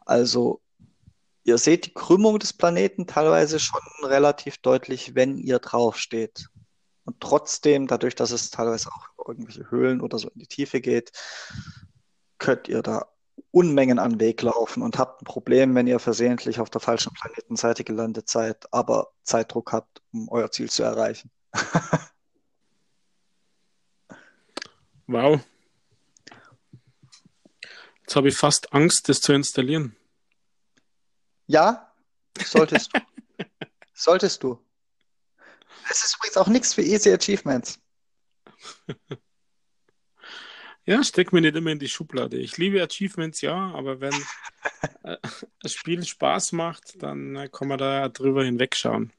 [0.00, 0.60] Also
[1.44, 6.48] ihr seht die Krümmung des Planeten teilweise schon relativ deutlich, wenn ihr draufsteht.
[7.04, 11.12] Und trotzdem, dadurch, dass es teilweise auch irgendwelche Höhlen oder so in die Tiefe geht,
[12.38, 13.06] könnt ihr da
[13.52, 17.84] Unmengen an Weg laufen und habt ein Problem, wenn ihr versehentlich auf der falschen Planetenseite
[17.84, 21.30] gelandet seid, aber Zeitdruck habt, um euer Ziel zu erreichen.
[25.06, 25.40] wow.
[28.10, 29.94] Jetzt habe ich fast Angst, das zu installieren.
[31.46, 31.94] Ja,
[32.44, 33.00] solltest du.
[33.94, 34.58] solltest du.
[35.88, 37.78] Es ist übrigens auch nichts für Easy Achievements.
[40.86, 42.36] Ja, steck mir nicht immer in die Schublade.
[42.38, 44.14] Ich liebe Achievements, ja, aber wenn
[45.04, 45.16] äh,
[45.60, 49.12] das Spiel Spaß macht, dann äh, kann man da drüber hinwegschauen.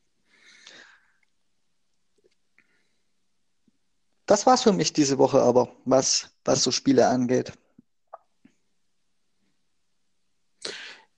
[4.26, 7.54] Das war's für mich diese Woche aber, was, was so Spiele angeht.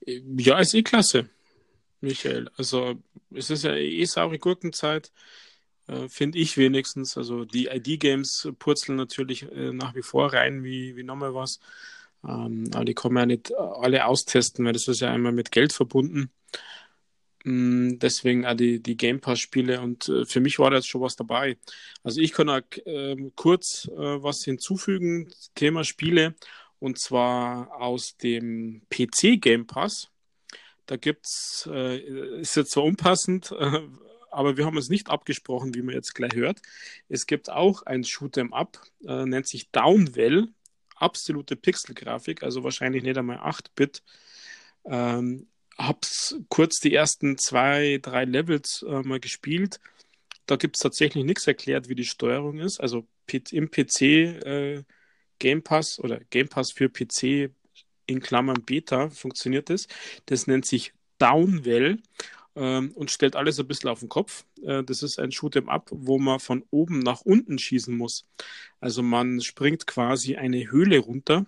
[0.05, 1.29] Ja, ist eh klasse,
[2.01, 2.49] Michael.
[2.57, 2.95] Also,
[3.31, 5.11] es ist ja eh saure Gurkenzeit.
[5.87, 7.17] Äh, finde ich wenigstens.
[7.17, 11.59] Also die ID-Games purzeln natürlich äh, nach wie vor rein wie, wie nochmal was.
[12.25, 15.51] Ähm, aber die kann man ja nicht alle austesten, weil das ist ja einmal mit
[15.51, 16.31] Geld verbunden.
[17.43, 21.01] Mm, deswegen auch die, die Game Pass-Spiele und äh, für mich war da jetzt schon
[21.01, 21.57] was dabei.
[22.03, 26.35] Also ich kann auch ähm, kurz äh, was hinzufügen, Thema Spiele,
[26.83, 30.09] und zwar aus dem PC Game Pass.
[30.85, 31.97] Da gibt's, äh,
[32.41, 33.79] ist jetzt zwar unpassend, äh,
[34.31, 36.61] aber wir haben uns nicht abgesprochen, wie man jetzt gleich hört.
[37.07, 40.49] Es gibt auch ein Shoot'em Up, äh, nennt sich Downwell,
[40.97, 44.03] absolute Pixelgrafik, also wahrscheinlich nicht einmal 8-Bit.
[44.83, 45.47] Ähm,
[45.77, 49.79] hab's kurz die ersten zwei, drei Levels äh, mal gespielt.
[50.47, 52.81] Da gibt es tatsächlich nichts erklärt, wie die Steuerung ist.
[52.81, 53.07] Also
[53.51, 54.83] im PC äh,
[55.43, 57.51] Game Pass oder Game Pass für PC
[58.05, 59.89] in Klammern Beta funktioniert das.
[60.27, 61.97] Das nennt sich Downwell
[62.55, 64.45] ähm, und stellt alles ein bisschen auf den Kopf.
[64.63, 68.25] Äh, das ist ein Shoot'em Up, wo man von oben nach unten schießen muss.
[68.79, 71.45] Also man springt quasi eine Höhle runter,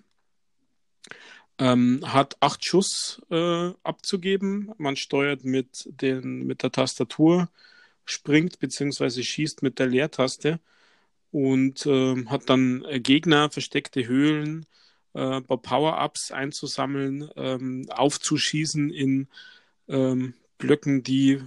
[1.57, 4.73] ähm, hat acht Schuss äh, abzugeben.
[4.77, 7.49] Man steuert mit, den, mit der Tastatur,
[8.03, 9.23] springt bzw.
[9.23, 10.59] schießt mit der Leertaste
[11.31, 14.65] und äh, hat dann Gegner, versteckte Höhlen,
[15.14, 19.27] äh, Power-Ups einzusammeln, ähm, aufzuschießen in
[19.88, 21.41] ähm, Blöcken, die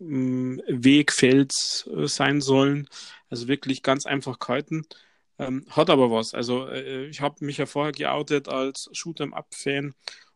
[0.00, 2.88] ähm, Wegfels äh, sein sollen.
[3.30, 4.86] Also wirklich ganz einfach kalten.
[5.38, 6.34] Ähm, hat aber was.
[6.34, 9.94] Also äh, ich habe mich ja vorher geoutet als Shoot'em-Up-Fan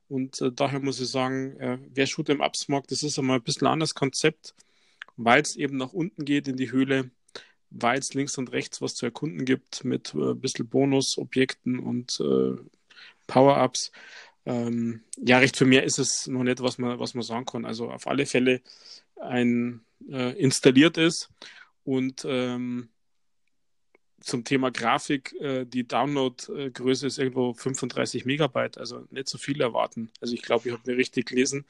[0.08, 3.66] und äh, daher muss ich sagen, äh, wer Shoot'em-Ups mag, das ist einmal ein bisschen
[3.66, 4.54] anderes Konzept,
[5.16, 7.10] weil es eben nach unten geht in die Höhle,
[7.70, 12.20] weil es links und rechts was zu erkunden gibt mit äh, ein bisschen Bonusobjekten und
[12.20, 12.56] äh,
[13.26, 13.92] Power-Ups.
[14.46, 17.64] Ähm, ja, recht für mehr ist es noch nicht, was man, was man sagen kann.
[17.64, 18.62] Also auf alle Fälle
[19.20, 21.30] ein äh, installiert ist
[21.84, 22.88] und ähm,
[24.20, 30.10] zum Thema Grafik, äh, die Download-Größe ist irgendwo 35 Megabyte, also nicht so viel erwarten.
[30.20, 31.64] Also ich glaube, ich habe mir richtig gelesen.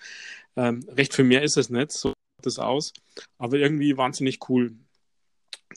[0.57, 2.93] Ähm, recht für mehr ist es nicht, so sieht es aus,
[3.39, 4.75] aber irgendwie wahnsinnig cool.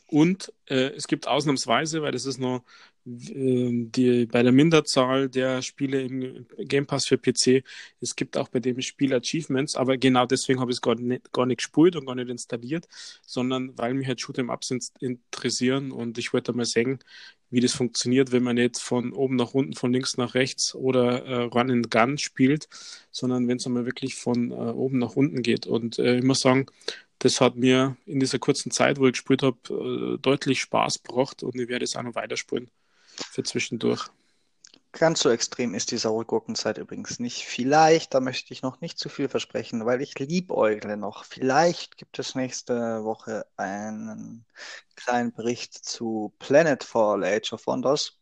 [0.08, 2.64] Und äh, es gibt ausnahmsweise, weil das ist noch
[3.06, 7.64] ähm, die, bei der Minderzahl der Spiele im Game Pass für PC,
[8.00, 11.32] es gibt auch bei dem Spiel Achievements, aber genau deswegen habe ich es gar nicht,
[11.34, 12.88] gar nicht gespielt und gar nicht installiert,
[13.26, 17.00] sondern weil mich halt Shoot'em Ups interessieren und ich wollte mal sehen,
[17.50, 21.24] wie das funktioniert, wenn man nicht von oben nach unten, von links nach rechts oder
[21.26, 22.68] äh, Run and Gun spielt,
[23.12, 25.68] sondern wenn es einmal wirklich von äh, oben nach unten geht.
[25.68, 26.66] Und äh, ich muss sagen,
[27.20, 31.44] das hat mir in dieser kurzen Zeit, wo ich gespielt habe, äh, deutlich Spaß gebracht
[31.44, 32.70] und ich werde es auch noch weiterspielen
[33.32, 34.10] für zwischendurch.
[34.92, 37.46] Ganz so extrem ist die saure Gurkenzeit übrigens nicht.
[37.46, 41.26] Vielleicht, da möchte ich noch nicht zu viel versprechen, weil ich liebäugle noch.
[41.26, 44.46] Vielleicht gibt es nächste Woche einen
[44.96, 48.20] kleinen Bericht zu Planetfall Age of Wonders.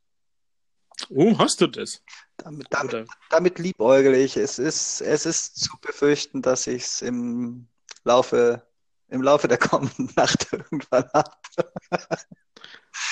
[1.10, 2.02] Oh, hast du das?
[2.38, 4.38] Damit, damit, damit liebäugle ich.
[4.38, 7.68] Es ist, es ist zu befürchten, dass ich es im
[8.06, 8.66] Laufe,
[9.12, 11.32] im Laufe der kommenden Nacht irgendwann habe.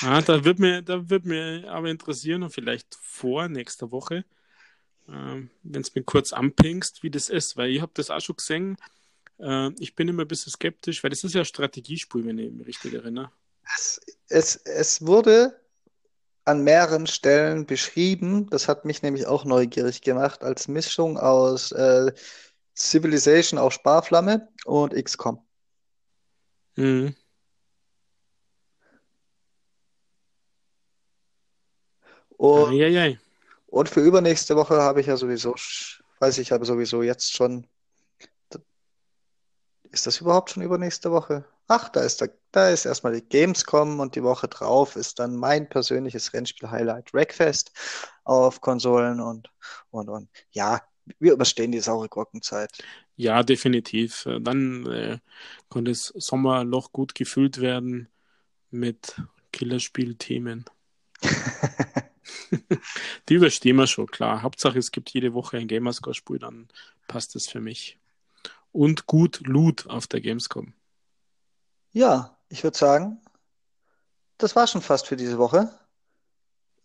[0.02, 4.24] Ah, da wird mir, da wird mir aber interessieren und vielleicht vor nächster Woche,
[5.08, 8.36] äh, wenn es mir kurz anpingst, wie das ist, weil ich habe das auch schon
[8.36, 8.76] gesehen.
[9.38, 12.66] Äh, ich bin immer ein bisschen skeptisch, weil das ist ja Strategiespiel, wenn ich mich
[12.66, 13.30] richtig erinnere.
[13.76, 15.60] Es, es, es wurde
[16.46, 22.10] an mehreren Stellen beschrieben, das hat mich nämlich auch neugierig gemacht, als Mischung aus äh,
[22.74, 25.44] Civilization auf Sparflamme und XCOM.
[26.76, 27.14] Mhm.
[32.36, 33.18] Und, Eieiei.
[33.66, 35.54] und für übernächste Woche habe ich ja sowieso,
[36.20, 37.66] weiß ich aber sowieso jetzt schon.
[39.90, 41.44] Ist das überhaupt schon übernächste Woche?
[41.68, 45.36] Ach, da ist, der, da ist erstmal die Gamescom und die Woche drauf ist dann
[45.36, 47.72] mein persönliches Rennspiel-Highlight Wreckfest
[48.24, 49.50] auf Konsolen und,
[49.90, 50.30] und, und.
[50.50, 50.80] Ja,
[51.18, 52.70] wir überstehen die saure Glockenzeit.
[53.20, 54.24] Ja, definitiv.
[54.24, 55.18] Äh, Dann äh,
[55.68, 58.08] kann das Sommerloch gut gefüllt werden
[58.70, 59.20] mit
[59.52, 60.64] Killerspielthemen.
[63.28, 64.40] Die überstehen wir schon, klar.
[64.40, 66.68] Hauptsache, es gibt jede Woche ein Gamerscore-Spiel, dann
[67.08, 67.98] passt das für mich.
[68.72, 70.72] Und gut Loot auf der Gamescom.
[71.92, 73.20] Ja, ich würde sagen,
[74.38, 75.70] das war schon fast für diese Woche.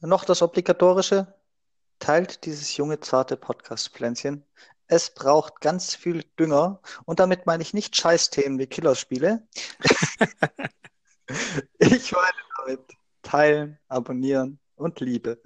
[0.02, 1.34] Noch das Obligatorische.
[2.00, 4.44] Teilt dieses junge, zarte Podcast-Pflänzchen.
[4.88, 6.82] Es braucht ganz viel Dünger.
[7.06, 9.48] Und damit meine ich nicht Scheißthemen wie Killerspiele.
[11.80, 12.82] Ich meine damit
[13.24, 15.42] teilen, abonnieren und Liebe.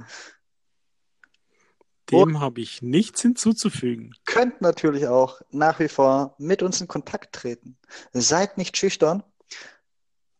[2.12, 4.14] Dem habe ich nichts hinzuzufügen.
[4.26, 7.78] Könnt natürlich auch nach wie vor mit uns in Kontakt treten.
[8.12, 9.24] Seid nicht schüchtern.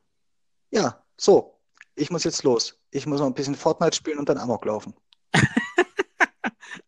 [0.69, 1.59] Ja, so.
[1.95, 2.79] Ich muss jetzt los.
[2.91, 4.93] Ich muss noch ein bisschen Fortnite spielen und dann Amok laufen.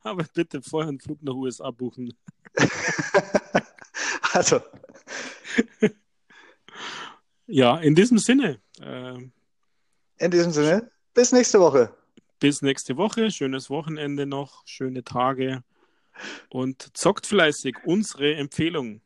[0.02, 2.14] Aber bitte vorher einen Flug nach USA buchen.
[4.34, 4.62] Also,
[7.48, 8.60] Ja, in diesem Sinne.
[8.80, 9.18] Äh,
[10.18, 11.94] in diesem Sinne, bis nächste Woche.
[12.40, 13.32] bis nächste Woche.
[13.32, 15.64] Schönes Wochenende noch, schöne Tage
[16.50, 19.02] und zockt fleißig unsere Empfehlung.